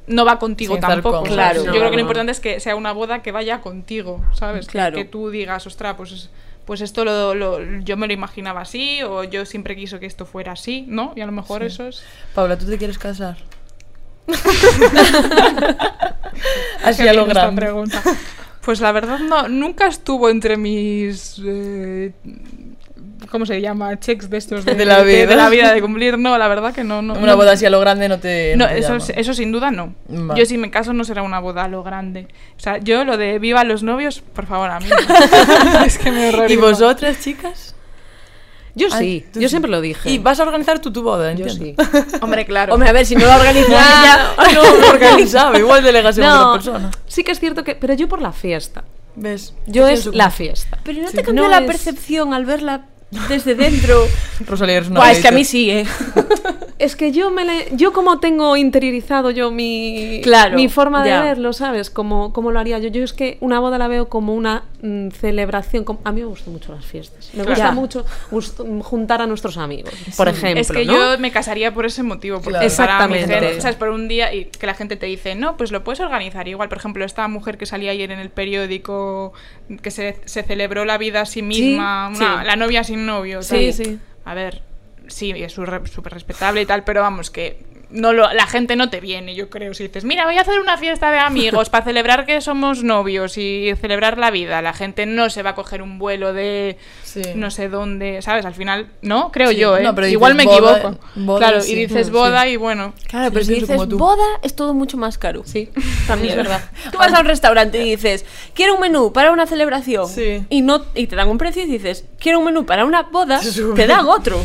No 0.08 0.26
va 0.26 0.40
contigo 0.40 0.74
Sin 0.76 0.82
tampoco. 0.82 1.24
Claro. 1.24 1.64
Yo 1.66 1.72
creo 1.72 1.90
que 1.90 1.96
lo 1.96 2.02
importante 2.02 2.32
es 2.32 2.40
que 2.40 2.60
sea 2.60 2.76
una 2.76 2.92
boda 2.92 3.22
que 3.22 3.32
vaya 3.32 3.62
contigo, 3.62 4.24
¿sabes? 4.34 4.68
Que- 4.68 4.72
Claro. 4.74 4.96
Que, 4.98 5.06
tú 5.06 5.30
digas, 5.30 5.66
ostras, 5.68 5.96
pues 5.98 6.12
es- 6.12 6.30
pues 6.66 6.80
esto 6.82 7.04
lo, 7.04 7.36
lo- 7.36 7.60
yo 7.82 7.98
me 7.98 8.08
lo 8.08 8.14
imaginaba 8.14 8.62
así, 8.62 9.04
o 9.04 9.24
yo 9.26 9.46
siempre 9.46 9.76
quiso 9.76 10.00
que 10.00 10.06
esto 10.06 10.26
fuera 10.26 10.54
así, 10.54 10.86
¿no? 10.88 11.12
Y 11.16 11.22
a 11.22 11.26
lo 11.26 11.34
mejor 11.34 11.62
eso 11.64 11.88
es... 11.88 12.04
Paula, 12.34 12.58
¿tú 12.58 12.66
te 12.66 12.78
quieres 12.78 12.98
casar? 12.98 13.38
Así 16.84 17.08
a 17.08 17.14
lo 17.14 17.26
grande. 17.26 17.62
pregunta. 17.62 18.02
Pues 18.62 18.80
la 18.80 18.92
verdad 18.94 19.20
no, 19.20 19.48
nunca 19.50 19.88
estuvo 19.88 20.30
entre 20.30 20.56
mis... 20.58 21.40
eh, 21.46 22.14
¿Cómo 23.34 23.48
se 23.48 23.60
llama? 23.60 24.00
Checks 24.00 24.30
de 24.30 24.38
estos 24.38 24.64
de, 24.66 24.76
De 24.76 24.86
la 24.86 25.04
de- 25.04 25.12
de 25.12 25.26
vida. 25.26 25.36
la 25.36 25.50
vida 25.50 25.74
de 25.74 25.82
cumplir. 25.82 26.18
No, 26.20 26.38
la 26.38 26.48
verdad 26.48 26.72
que 26.72 26.84
no. 26.84 27.02
no 27.02 27.14
Una 27.16 27.32
no. 27.32 27.36
boda 27.36 27.54
así 27.54 27.66
a 27.66 27.70
lo 27.72 27.80
grande 27.80 28.08
no 28.08 28.20
te. 28.20 28.56
No, 28.56 28.68
te 28.68 28.78
eso, 28.78 28.98
llama. 29.00 29.06
eso 29.16 29.34
sin 29.34 29.52
duda 29.52 29.72
no. 29.72 29.96
Vale. 30.08 30.40
Yo 30.40 30.46
si 30.46 30.60
me 30.60 30.70
caso 30.70 30.94
no 30.94 31.04
será 31.04 31.24
una 31.24 31.40
boda 31.40 31.64
a 31.64 31.68
lo 31.68 31.82
grande. 31.82 32.28
O 32.56 32.60
sea, 32.60 32.78
yo 32.78 33.04
lo 33.06 33.18
de 33.18 33.40
viva 33.40 33.64
los 33.64 33.82
novios, 33.82 34.22
por 34.22 34.46
favor, 34.46 34.70
a 34.70 34.80
mí. 34.80 34.86
es 35.86 35.98
que 35.98 36.12
me 36.12 36.30
horroriza. 36.30 36.54
¿Y 36.54 36.58
vosotras, 36.58 37.20
chicas? 37.22 37.76
Yo 38.76 38.90
sí, 38.90 39.26
yo 39.34 39.42
sí. 39.42 39.50
siempre 39.50 39.70
lo 39.70 39.82
dije. 39.82 40.10
Y 40.10 40.18
vas 40.20 40.40
a 40.40 40.44
organizar 40.44 40.80
tú 40.80 40.92
tu 40.94 41.04
boda, 41.04 41.32
yo 41.34 41.46
entiendo. 41.46 41.84
sí. 41.84 42.18
Hombre, 42.22 42.46
claro. 42.46 42.74
Hombre, 42.74 42.90
a 42.90 42.94
ver, 42.94 43.06
si 43.06 43.16
no 43.16 43.26
lo 43.26 43.34
organizas 43.36 43.70
ella... 43.70 44.34
no, 44.54 44.62
porque 44.88 45.10
él 45.14 45.28
sabe, 45.30 45.60
igual 45.60 45.84
delegas 45.84 46.18
en 46.18 46.24
No, 46.24 46.50
otra 46.50 46.54
persona. 46.54 46.92
sí 47.08 47.24
que 47.24 47.32
es 47.34 47.40
cierto 47.40 47.64
que, 47.64 47.76
pero 47.76 47.94
yo 47.94 48.08
por 48.08 48.20
la 48.22 48.32
fiesta. 48.32 48.84
¿Ves? 49.16 49.54
Yo 49.68 49.88
es 49.88 50.08
la 50.08 50.32
fiesta. 50.32 50.80
Pero 50.84 51.04
¿no 51.04 51.08
Sí. 51.10 51.18
te 51.18 51.22
cambió 51.24 51.44
No 51.44 51.50
la 51.52 51.60
es- 51.60 51.68
percepción 51.68 52.34
al 52.34 52.46
verla 52.46 52.86
desde 53.30 53.56
dentro? 53.56 54.08
Rosalía 54.48 54.78
eres 54.78 54.90
una 54.90 55.00
Buah, 55.00 55.12
es 55.12 55.20
que 55.20 55.28
a 55.28 55.32
mí 55.32 55.44
sí, 55.44 55.70
¿eh? 55.70 55.86
Es 56.80 56.96
que 56.98 57.12
yo 57.14 57.30
me 57.32 57.46
le- 57.46 57.68
yo 57.74 57.94
como 57.94 58.20
tengo 58.20 58.58
interiorizado 58.58 59.30
yo 59.32 59.52
mi 59.52 60.20
Claro, 60.24 60.56
mi 60.56 60.68
forma 60.68 61.06
ya. 61.06 61.22
de 61.22 61.30
verlo, 61.30 61.54
¿sabes? 61.54 61.90
Como, 61.90 62.34
como 62.34 62.52
lo 62.52 62.60
haría 62.60 62.78
yo. 62.80 62.90
Yo 62.90 63.04
es 63.04 63.14
que 63.14 63.38
una 63.40 63.60
boda 63.60 63.78
la 63.78 63.88
veo 63.88 64.10
como 64.10 64.34
una 64.34 64.64
mm, 64.84 65.10
celebración. 65.10 65.84
a 66.04 66.12
mí 66.12 66.22
me 66.22 66.28
gustan 66.28 66.54
mucho 66.54 66.72
las 66.74 66.86
fiestas. 66.86 67.32
Me 67.34 67.44
gusta 67.44 67.58
Ya. 67.58 67.72
mucho 67.72 68.06
gusto- 68.30 68.66
juntar 68.84 69.22
a 69.22 69.26
nuestros 69.26 69.58
amigos, 69.58 69.92
por 70.18 70.28
ejemplo. 70.28 70.62
es 70.62 70.70
que 70.72 70.86
¿no? 70.86 70.94
yo 70.94 71.18
me 71.18 71.32
casaría 71.32 71.74
por 71.74 71.86
ese 71.88 72.04
motivo. 72.04 72.42
Porque 72.42 72.60
Claro. 72.60 72.76
para 72.78 73.08
mi 73.08 73.16
Exactamente. 73.16 73.48
gente, 73.48 73.62
¿sabes? 73.62 73.78
Por 73.78 73.90
un 73.90 74.08
día 74.08 74.34
y 74.34 74.46
que 74.46 74.68
la 74.68 74.74
gente 74.76 74.96
te 74.98 75.06
dice, 75.08 75.34
no, 75.36 75.58
pues 75.58 75.72
lo 75.72 75.84
puedes 75.84 76.00
organizar. 76.02 76.48
Igual, 76.48 76.70
por 76.70 76.78
ejemplo, 76.78 77.04
esta 77.06 77.28
mujer 77.28 77.58
que 77.58 77.66
salía 77.66 77.92
ayer 77.92 78.12
en 78.12 78.20
el 78.20 78.30
periódico, 78.30 79.34
que 79.82 79.90
se, 79.90 80.18
se 80.26 80.44
celebró 80.44 80.86
la 80.86 80.98
vida 80.98 81.22
a 81.22 81.26
sí 81.26 81.42
misma, 81.42 82.12
Sí, 82.14 82.22
una- 82.24 82.42
sí. 82.42 82.48
la 82.48 82.56
novia 82.56 82.84
sin 82.84 83.06
novio. 83.06 83.42
Sí, 83.42 83.72
tal. 83.72 83.74
sí. 83.74 84.00
A 84.26 84.34
ver, 84.34 84.62
sí, 85.08 85.32
es 85.32 85.52
súper 85.54 85.82
respetable 86.14 86.62
y 86.62 86.66
tal, 86.66 86.84
pero 86.84 87.02
vamos, 87.02 87.30
que 87.32 87.58
no 87.94 88.12
lo, 88.12 88.32
la 88.34 88.48
gente 88.48 88.76
no 88.76 88.90
te 88.90 89.00
viene, 89.00 89.36
yo 89.36 89.50
creo. 89.50 89.74
Si 89.74 89.84
dices, 89.84 90.04
mira, 90.04 90.26
voy 90.26 90.38
a 90.38 90.42
hacer 90.42 90.60
una 90.60 90.78
fiesta 90.78 91.12
de 91.12 91.20
amigos 91.20 91.70
para 91.70 91.86
celebrar 91.86 92.26
que 92.26 92.42
somos 92.42 92.84
novios 92.84 93.38
y 93.38 93.72
celebrar 93.80 94.18
la 94.18 94.32
vida, 94.32 94.62
la 94.62 94.74
gente 94.74 95.06
no 95.06 95.30
se 95.30 95.44
va 95.44 95.52
a 95.52 95.56
coger 95.56 95.82
un 95.82 96.00
vuelo 96.00 96.34
de 96.34 96.78
Sí. 97.04 97.22
no 97.36 97.52
sé 97.52 97.70
dónde, 97.70 98.24
¿sabes? 98.24 98.44
Al 98.46 98.56
final, 98.56 98.88
no, 99.04 99.32
creo 99.32 99.52
Sí, 99.52 99.58
yo, 99.58 99.78
¿eh? 99.78 99.84
no, 99.84 99.94
pero 99.94 100.08
Igual 100.08 100.34
me 100.34 100.46
boda- 100.46 100.78
equivoco. 100.80 101.00
boda, 101.16 101.38
claro, 101.40 101.62
sí. 101.62 101.74
y 101.74 101.76
dices 101.76 102.10
Mm, 102.10 102.14
boda 102.14 102.42
sí. 102.44 102.50
y 102.50 102.56
bueno. 102.56 102.94
Claro, 103.08 103.32
pero 103.32 103.46
si 103.46 103.54
dices 103.54 103.78
tú. 103.88 103.98
boda 104.00 104.24
es 104.42 104.56
todo 104.56 104.74
mucho 104.74 104.98
más 104.98 105.20
caro. 105.20 105.44
Sí. 105.46 105.70
También 106.08 106.32
Es 106.32 106.38
verdad. 106.38 106.62
Tú 106.92 106.98
vas 106.98 107.14
a 107.14 107.20
un 107.20 107.28
restaurante 107.28 107.78
y 107.86 107.92
dices, 107.92 108.26
quiero 108.56 108.74
un 108.74 108.82
menú 108.82 109.14
para 109.14 109.32
una 109.32 109.46
celebración. 109.46 110.10
Sí. 110.10 110.44
Y, 110.50 110.62
no, 110.62 110.84
y 110.96 111.06
te 111.06 111.16
dan 111.16 111.30
un 111.30 111.38
precio 111.38 111.62
y 111.62 111.68
dices, 111.68 112.06
quiero 112.20 112.40
un 112.40 112.46
menú 112.46 112.66
para 112.66 112.84
una 112.86 113.04
boda, 113.04 113.40
te 113.76 113.86
dan 113.86 114.08
otro. 114.08 114.40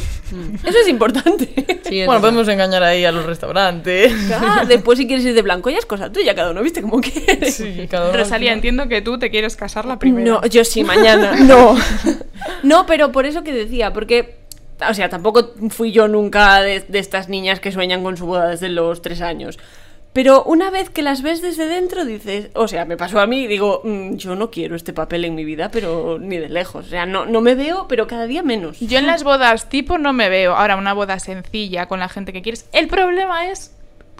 Eso 0.62 0.78
es 0.82 0.88
importante. 0.88 1.46
Sí, 1.88 2.00
es 2.00 2.06
Bueno, 2.06 2.12
verdad. 2.12 2.20
podemos 2.20 2.48
engañar 2.48 2.82
ahí 2.82 3.06
a 3.06 3.12
los 3.12 3.24
restaurantes. 3.24 3.37
Ah, 4.40 4.64
después 4.66 4.98
si 4.98 5.06
quieres 5.06 5.24
ir 5.24 5.34
de 5.34 5.42
blanco 5.42 5.70
ya 5.70 5.78
es 5.78 5.86
cosa 5.86 6.10
tuya, 6.12 6.34
cada 6.34 6.50
uno 6.50 6.62
viste 6.62 6.82
como 6.82 7.00
quiere. 7.00 7.50
Sí, 7.50 7.86
cada 7.90 8.04
uno 8.08 8.12
al 8.14 8.20
Rosalía, 8.20 8.52
entiendo 8.52 8.88
que 8.88 9.00
tú 9.02 9.18
te 9.18 9.30
quieres 9.30 9.56
casar 9.56 9.84
la 9.84 9.98
primera. 9.98 10.30
No, 10.30 10.46
yo 10.46 10.64
sí, 10.64 10.84
mañana. 10.84 11.36
No. 11.48 11.76
No, 12.62 12.86
pero 12.86 13.12
por 13.12 13.26
eso 13.26 13.42
que 13.42 13.52
decía, 13.52 13.92
porque. 13.92 14.36
O 14.88 14.94
sea, 14.94 15.08
tampoco 15.08 15.54
fui 15.70 15.90
yo 15.92 16.06
nunca 16.06 16.60
de, 16.62 16.80
de 16.80 16.98
estas 16.98 17.28
niñas 17.28 17.58
que 17.58 17.72
sueñan 17.72 18.02
con 18.02 18.16
su 18.16 18.26
boda 18.26 18.48
desde 18.48 18.68
los 18.68 19.02
tres 19.02 19.20
años. 19.22 19.58
Pero 20.18 20.42
una 20.42 20.68
vez 20.70 20.90
que 20.90 21.02
las 21.02 21.22
ves 21.22 21.42
desde 21.42 21.68
dentro, 21.68 22.04
dices. 22.04 22.48
O 22.54 22.66
sea, 22.66 22.84
me 22.84 22.96
pasó 22.96 23.20
a 23.20 23.28
mí, 23.28 23.46
digo, 23.46 23.82
"Mm, 23.84 24.16
yo 24.16 24.34
no 24.34 24.50
quiero 24.50 24.74
este 24.74 24.92
papel 24.92 25.24
en 25.24 25.36
mi 25.36 25.44
vida, 25.44 25.70
pero 25.70 26.18
ni 26.20 26.38
de 26.38 26.48
lejos. 26.48 26.86
O 26.86 26.88
sea, 26.88 27.06
no, 27.06 27.24
no 27.24 27.40
me 27.40 27.54
veo, 27.54 27.86
pero 27.86 28.08
cada 28.08 28.26
día 28.26 28.42
menos. 28.42 28.80
Yo 28.80 28.98
en 28.98 29.06
las 29.06 29.22
bodas 29.22 29.68
tipo 29.68 29.96
no 29.96 30.12
me 30.12 30.28
veo. 30.28 30.56
Ahora, 30.56 30.74
una 30.74 30.92
boda 30.92 31.20
sencilla 31.20 31.86
con 31.86 32.00
la 32.00 32.08
gente 32.08 32.32
que 32.32 32.42
quieres. 32.42 32.68
El 32.72 32.88
problema 32.88 33.48
es 33.48 33.72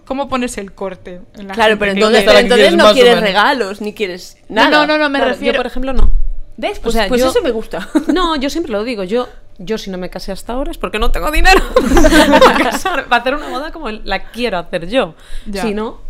cómo 0.05 0.29
pones 0.29 0.57
el 0.57 0.71
corte. 0.71 1.21
en 1.37 1.49
la 1.49 1.55
Claro, 1.55 1.71
gente 1.71 1.81
pero 1.81 1.93
entonces, 1.95 2.23
pero 2.25 2.77
no 2.77 2.93
quieres 2.93 3.21
regalos, 3.21 3.81
ni 3.81 3.93
quieres 3.93 4.37
No, 4.49 4.55
nada. 4.71 4.71
no, 4.71 4.87
no, 4.87 4.99
no, 4.99 5.09
me 5.11 5.19
Claro, 5.19 5.33
refiero. 5.33 5.55
Yo, 5.55 5.59
por 5.59 5.67
ejemplo, 5.67 5.93
no. 5.95 6.13
¿Ves? 6.59 6.79
O 6.79 6.83
Pues, 6.83 6.95
sea, 6.95 7.09
pues 7.09 7.21
yo- 7.23 7.29
eso 7.31 7.41
me 7.41 7.51
gusta. 7.53 7.89
No, 8.13 8.37
yo 8.37 8.51
siempre 8.51 8.73
lo 8.73 8.85
digo. 8.85 9.05
Yo, 9.05 9.29
yo 9.59 9.79
si 9.79 9.91
no 9.91 9.97
me 9.97 10.11
casé 10.11 10.33
hasta 10.33 10.53
ahora 10.53 10.71
es 10.73 10.77
porque 10.79 10.99
no 10.99 11.11
tengo 11.11 11.31
dinero 11.31 11.61
para, 12.45 12.59
casar- 12.71 13.07
para 13.07 13.21
hacer 13.23 13.35
una 13.37 13.49
boda 13.49 13.73
como 13.73 13.89
la 13.91 14.25
quiero 14.31 14.59
hacer 14.59 14.87
yo. 14.89 15.15
Ya. 15.47 15.63
Si 15.63 15.73
no, 15.73 16.01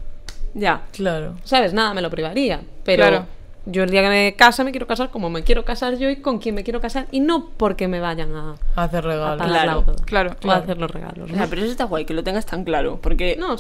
Ya. 0.55 0.83
Claro. 0.93 1.35
¿sabes? 1.45 1.73
Nada, 1.75 1.93
me 1.95 2.01
lo 2.03 2.11
privaría. 2.11 2.63
Pero 2.85 3.03
Claro. 3.07 3.27
Yo 3.71 3.83
el 3.83 3.91
día 3.91 4.01
que 4.03 4.09
me 4.09 4.35
case 4.35 4.65
me 4.65 4.71
quiero 4.71 4.87
casar 4.87 5.11
como 5.11 5.29
me 5.29 5.43
quiero 5.45 5.65
casar 5.65 5.99
yo 5.99 6.09
y 6.09 6.17
con 6.17 6.39
quien 6.39 6.55
me 6.55 6.65
quiero 6.65 6.81
casar. 6.81 7.07
Y 7.11 7.21
no 7.21 7.51
porque 7.57 7.87
me 7.87 8.01
vayan 8.01 8.35
a, 8.35 8.55
Hacer 8.77 9.05
a 9.07 9.37
regalos. 9.37 9.39
la 9.39 9.47
Claro, 9.47 9.97
claro, 10.07 10.37
O 10.43 10.51
a 10.51 10.57
hacer 10.57 10.79
los 10.79 10.91
regalos. 10.91 11.31
O 11.31 11.35
sea, 11.35 11.47
pero 11.49 11.63
eso 11.63 11.71
está 11.71 11.85
guay, 11.85 12.07
que 12.07 12.15
lo 12.15 12.25
tengas 12.25 12.47
tan 12.47 12.65
claro. 12.65 12.99
Porque 13.03 13.37
No, 13.39 13.57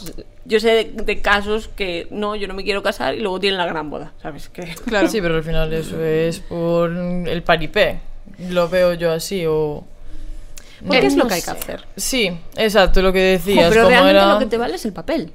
yo 0.47 0.61
sé 0.61 0.71
de, 0.71 1.03
de 1.05 1.21
casos 1.21 1.69
que 1.69 2.09
no, 2.11 2.37
yo 2.37 2.49
no 2.49 2.55
me 2.55 2.65
quiero 2.65 2.83
casar 2.83 3.15
y 3.15 3.21
luego 3.21 3.39
tienen 3.39 3.59
la 3.59 3.67
gran 3.67 3.91
boda, 3.91 4.13
¿sabes? 4.23 4.49
Que... 4.49 4.63
Claro. 4.87 5.09
Sí, 5.09 5.21
pero 5.21 5.37
al 5.37 5.45
final 5.45 5.73
eso 5.75 6.03
es 6.03 6.41
por 6.41 6.91
el 6.91 7.43
paripé. 7.43 8.01
Lo 8.49 8.69
veo 8.69 8.95
yo 8.95 9.13
así 9.13 9.45
o... 9.47 9.85
porque 10.87 11.07
es 11.07 11.17
no 11.17 11.25
lo 11.25 11.29
que 11.29 11.35
hay 11.35 11.43
que 11.43 11.51
hacer. 11.51 11.85
Sí, 11.97 12.31
exacto, 12.57 13.03
lo 13.03 13.13
que 13.13 13.39
Jo, 13.43 13.49
decías. 13.49 13.69
pero 13.69 13.85
como 13.85 13.91
realmente 13.91 14.19
era... 14.23 14.33
lo 14.35 14.39
que 14.39 14.47
te 14.47 14.57
vale 14.59 14.75
es 14.77 14.85
el 14.87 14.93
papel. 14.93 15.33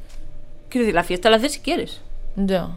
Quiero 0.70 0.86
decir, 0.86 0.96
la 0.96 1.04
fiesta 1.04 1.30
la 1.30 1.36
haces 1.38 1.54
si 1.54 1.60
quieres. 1.60 2.02
Ya. 2.36 2.70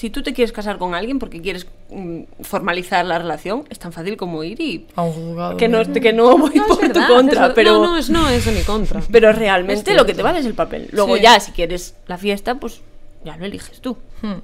Si 0.00 0.08
tú 0.08 0.22
te 0.22 0.32
quieres 0.32 0.50
casar 0.50 0.78
con 0.78 0.94
alguien 0.94 1.18
porque 1.18 1.42
quieres 1.42 1.66
mm, 1.90 2.22
formalizar 2.40 3.04
la 3.04 3.18
relación, 3.18 3.66
es 3.68 3.78
tan 3.78 3.92
fácil 3.92 4.16
como 4.16 4.42
ir 4.42 4.58
y... 4.58 4.86
A 4.96 5.02
un 5.02 5.12
juzgado. 5.12 5.58
Que 5.58 5.68
no, 5.68 5.82
que 5.92 6.14
no 6.14 6.38
voy 6.38 6.54
No, 6.54 6.62
es 6.62 6.78
por 6.78 6.88
tu 6.90 7.06
contra, 7.06 7.52
pero... 7.52 7.72
No, 7.74 7.88
no, 7.88 7.96
es, 7.98 8.08
no 8.08 8.26
es 8.30 8.46
de 8.46 8.52
mi 8.52 8.62
contra. 8.62 9.02
Pero 9.12 9.30
realmente 9.30 9.90
Es 9.90 9.96
lo 9.98 10.06
que 10.06 10.14
te 10.14 10.22
vale 10.22 10.38
es 10.38 10.46
el 10.46 10.54
papel. 10.54 10.88
Luego 10.92 11.16
Sí. 11.16 11.22
ya, 11.22 11.38
si 11.38 11.52
quieres 11.52 11.96
la 12.06 12.16
fiesta, 12.16 12.54
pues 12.54 12.80
ya 13.26 13.36
lo 13.36 13.44
eliges 13.44 13.82
tú. 13.82 13.98
Hmm. 14.22 14.36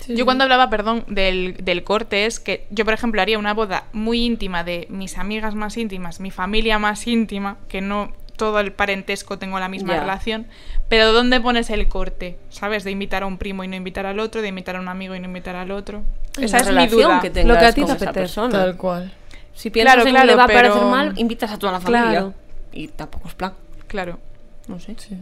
Sí, 0.00 0.16
Yo 0.16 0.24
cuando 0.24 0.42
hablaba, 0.42 0.68
perdón, 0.68 1.04
del, 1.06 1.58
del 1.62 1.84
corte 1.84 2.26
es 2.26 2.40
que 2.40 2.66
yo, 2.70 2.84
por 2.84 2.94
ejemplo, 2.94 3.22
haría 3.22 3.38
una 3.38 3.54
boda 3.54 3.84
muy 3.92 4.24
íntima 4.24 4.64
de 4.64 4.88
mis 4.90 5.16
amigas 5.16 5.54
más 5.54 5.76
íntimas, 5.76 6.18
mi 6.18 6.32
familia 6.32 6.80
más 6.80 7.06
íntima, 7.06 7.56
que 7.68 7.80
no 7.80 8.10
todo 8.36 8.58
el 8.60 8.72
parentesco 8.72 9.38
tengo 9.38 9.58
la 9.60 9.68
misma 9.68 9.94
Ya. 9.94 10.00
relación, 10.00 10.46
pero 10.88 11.12
¿dónde 11.12 11.40
pones 11.40 11.70
el 11.70 11.88
corte? 11.88 12.36
¿Sabes? 12.50 12.84
De 12.84 12.90
invitar 12.90 13.22
a 13.22 13.26
un 13.26 13.38
primo 13.38 13.64
y 13.64 13.68
no 13.68 13.76
invitar 13.76 14.06
al 14.06 14.18
otro, 14.20 14.42
de 14.42 14.48
invitar 14.48 14.76
a 14.76 14.80
un 14.80 14.88
amigo 14.88 15.14
y 15.14 15.20
no 15.20 15.26
invitar 15.26 15.56
al 15.56 15.70
otro. 15.70 16.02
Esa 16.40 16.58
La 16.58 16.62
es 16.62 16.68
mi 16.68 16.74
relación 16.74 17.02
duda. 17.10 17.20
que 17.20 17.30
tengas 17.30 17.54
Lo 17.54 17.60
que 17.60 17.66
a 17.66 17.72
ti 17.72 17.80
con 17.82 17.96
te 17.96 18.06
persona. 18.12 18.50
Tal 18.50 18.76
cual. 18.76 19.12
Si 19.54 19.70
piensas 19.70 19.94
Claro, 19.94 20.08
en 20.08 20.14
claro, 20.14 20.26
que 20.26 20.32
le 20.32 20.36
va 20.36 20.44
a 20.44 20.46
pero- 20.48 20.68
parecer 20.70 20.82
mal, 20.90 21.12
invitas 21.16 21.50
a 21.52 21.58
toda 21.58 21.72
la 21.72 21.80
familia. 21.80 22.10
Claro. 22.10 22.34
Y 22.72 22.88
tampoco 22.88 23.28
es 23.28 23.34
plan. 23.34 23.54
Claro. 23.86 24.18
No 24.66 24.80
sé. 24.80 24.96
Sí. 24.98 25.16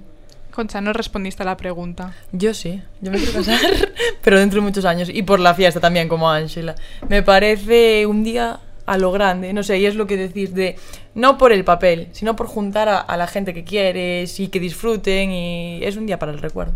Concha, 0.50 0.80
no 0.80 0.92
respondiste 0.92 1.42
a 1.42 1.46
la 1.46 1.56
pregunta. 1.56 2.12
Yo 2.32 2.52
sí, 2.54 2.82
yo 3.00 3.10
me 3.10 3.18
quiero 3.18 3.32
casar, 3.34 3.58
pero 4.22 4.38
dentro 4.38 4.60
de 4.60 4.66
muchos 4.66 4.84
años. 4.84 5.08
Y 5.12 5.22
por 5.22 5.40
la 5.40 5.54
fiesta 5.54 5.80
también, 5.80 6.08
como 6.08 6.30
Ángela. 6.30 6.74
Me 7.08 7.22
parece 7.22 8.04
un 8.06 8.22
día 8.22 8.60
a 8.86 8.98
lo 8.98 9.12
grande, 9.12 9.52
no 9.52 9.62
sé, 9.62 9.78
y 9.78 9.86
es 9.86 9.94
lo 9.94 10.06
que 10.06 10.16
decís 10.16 10.54
de, 10.54 10.76
no 11.14 11.38
por 11.38 11.52
el 11.52 11.64
papel, 11.64 12.08
sino 12.12 12.34
por 12.36 12.46
juntar 12.46 12.88
a, 12.88 12.98
a 12.98 13.16
la 13.16 13.26
gente 13.26 13.54
que 13.54 13.64
quieres 13.64 14.38
y 14.40 14.48
que 14.48 14.58
disfruten 14.60 15.30
y 15.30 15.80
es 15.84 15.96
un 15.96 16.06
día 16.06 16.18
para 16.18 16.32
el 16.32 16.38
recuerdo. 16.38 16.72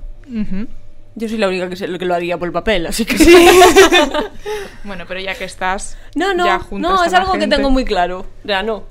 Yo 1.18 1.28
soy 1.28 1.38
la 1.38 1.48
única 1.48 1.68
que, 1.70 1.76
sé- 1.76 1.98
que 1.98 2.04
lo 2.04 2.14
haría 2.14 2.36
por 2.38 2.46
el 2.46 2.52
papel, 2.52 2.86
así 2.86 3.04
que 3.06 3.16
Bueno, 4.84 5.04
pero 5.08 5.20
ya 5.20 5.34
que 5.34 5.44
estás. 5.44 5.96
No, 6.14 6.34
no, 6.34 6.44
ya 6.44 6.58
no, 6.82 7.04
es 7.04 7.12
algo 7.14 7.32
que 7.32 7.46
tengo 7.56 7.70
muy 7.70 7.84
claro. 7.84 8.26
Ya 8.44 8.62
no. 8.62 8.84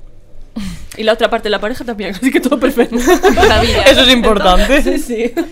Y 0.96 1.02
la 1.02 1.12
otra 1.12 1.28
parte 1.28 1.44
de 1.44 1.50
la 1.50 1.60
pareja 1.60 1.84
también, 1.84 2.10
así 2.14 2.30
que 2.30 2.40
todo 2.40 2.58
perfecto. 2.58 2.96
Eso 2.96 4.00
es 4.02 4.08
importante. 4.12 4.82
Sí, 4.82 4.98
sí. 4.98 5.32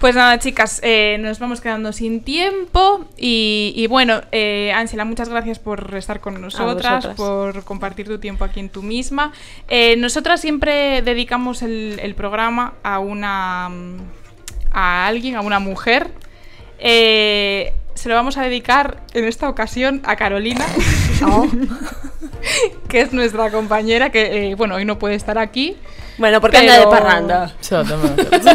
Pues 0.00 0.14
nada, 0.14 0.38
chicas, 0.38 0.80
eh, 0.82 1.16
nos 1.18 1.38
vamos 1.38 1.62
quedando 1.62 1.90
sin 1.90 2.22
tiempo. 2.22 3.06
Y, 3.16 3.72
y 3.74 3.86
bueno, 3.86 4.20
eh, 4.30 4.70
Ángela, 4.74 5.06
muchas 5.06 5.30
gracias 5.30 5.58
por 5.58 5.94
estar 5.96 6.20
con 6.20 6.38
nosotras, 6.38 7.06
por 7.16 7.64
compartir 7.64 8.06
tu 8.06 8.18
tiempo 8.18 8.44
aquí 8.44 8.60
en 8.60 8.68
tú 8.68 8.82
misma. 8.82 9.32
Eh, 9.68 9.96
nosotras 9.96 10.42
siempre 10.42 11.00
dedicamos 11.00 11.62
el, 11.62 11.98
el 12.02 12.14
programa 12.14 12.74
a 12.82 12.98
una. 12.98 13.70
a 14.70 15.06
alguien, 15.06 15.36
a 15.36 15.40
una 15.40 15.60
mujer. 15.60 16.10
Eh, 16.78 17.72
se 17.96 18.08
lo 18.08 18.14
vamos 18.14 18.36
a 18.36 18.42
dedicar 18.42 18.98
en 19.14 19.24
esta 19.24 19.48
ocasión 19.48 20.02
a 20.04 20.16
Carolina. 20.16 20.64
que 22.88 23.00
es 23.00 23.12
nuestra 23.12 23.50
compañera, 23.50 24.10
que 24.10 24.50
eh, 24.50 24.54
bueno, 24.54 24.76
hoy 24.76 24.84
no 24.84 24.98
puede 24.98 25.14
estar 25.14 25.38
aquí. 25.38 25.76
Bueno, 26.18 26.40
porque 26.40 26.56
anda 26.56 26.78
de 26.78 26.86
parranda. 26.86 27.52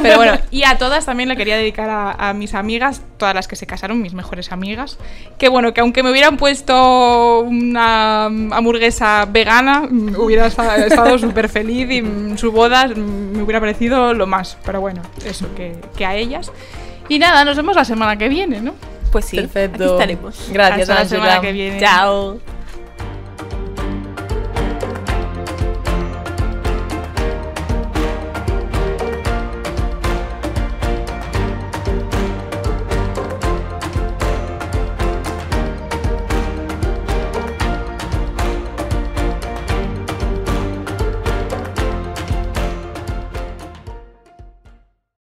Pero 0.01 0.17
bueno, 0.17 0.33
y 0.49 0.63
a 0.63 0.79
todas 0.79 1.05
también 1.05 1.29
le 1.29 1.35
quería 1.37 1.57
dedicar 1.57 1.89
a, 1.91 2.29
a 2.29 2.33
mis 2.33 2.55
amigas, 2.55 3.01
todas 3.17 3.35
las 3.35 3.47
que 3.47 3.55
se 3.55 3.67
casaron, 3.67 4.01
mis 4.01 4.15
mejores 4.15 4.51
amigas. 4.51 4.97
Que 5.37 5.47
bueno, 5.47 5.71
que 5.71 5.81
aunque 5.81 6.01
me 6.01 6.09
hubieran 6.09 6.37
puesto 6.37 7.41
una 7.41 8.25
hamburguesa 8.25 9.25
vegana, 9.29 9.81
mm, 9.87 10.15
hubiera 10.17 10.47
esta- 10.47 10.75
estado 10.77 11.19
súper 11.19 11.49
feliz 11.49 11.91
y 11.91 12.01
mm, 12.01 12.37
su 12.37 12.51
boda 12.51 12.87
mm, 12.87 13.37
me 13.37 13.43
hubiera 13.43 13.59
parecido 13.59 14.15
lo 14.15 14.25
más. 14.25 14.57
Pero 14.65 14.81
bueno, 14.81 15.03
eso, 15.23 15.53
que, 15.53 15.75
que 15.95 16.05
a 16.05 16.15
ellas. 16.15 16.51
Y 17.09 17.19
nada, 17.19 17.45
nos 17.45 17.57
vemos 17.57 17.75
la 17.75 17.85
semana 17.85 18.17
que 18.17 18.27
viene, 18.27 18.59
¿no? 18.59 18.73
Pues 19.11 19.25
sí, 19.25 19.37
Perfecto. 19.37 19.83
aquí 19.83 19.91
estaremos. 19.93 20.49
Gracias, 20.51 20.89
Hasta 20.89 21.03
la 21.03 21.09
semana 21.09 21.41
que 21.41 21.51
viene. 21.51 21.79
Chao. 21.79 22.39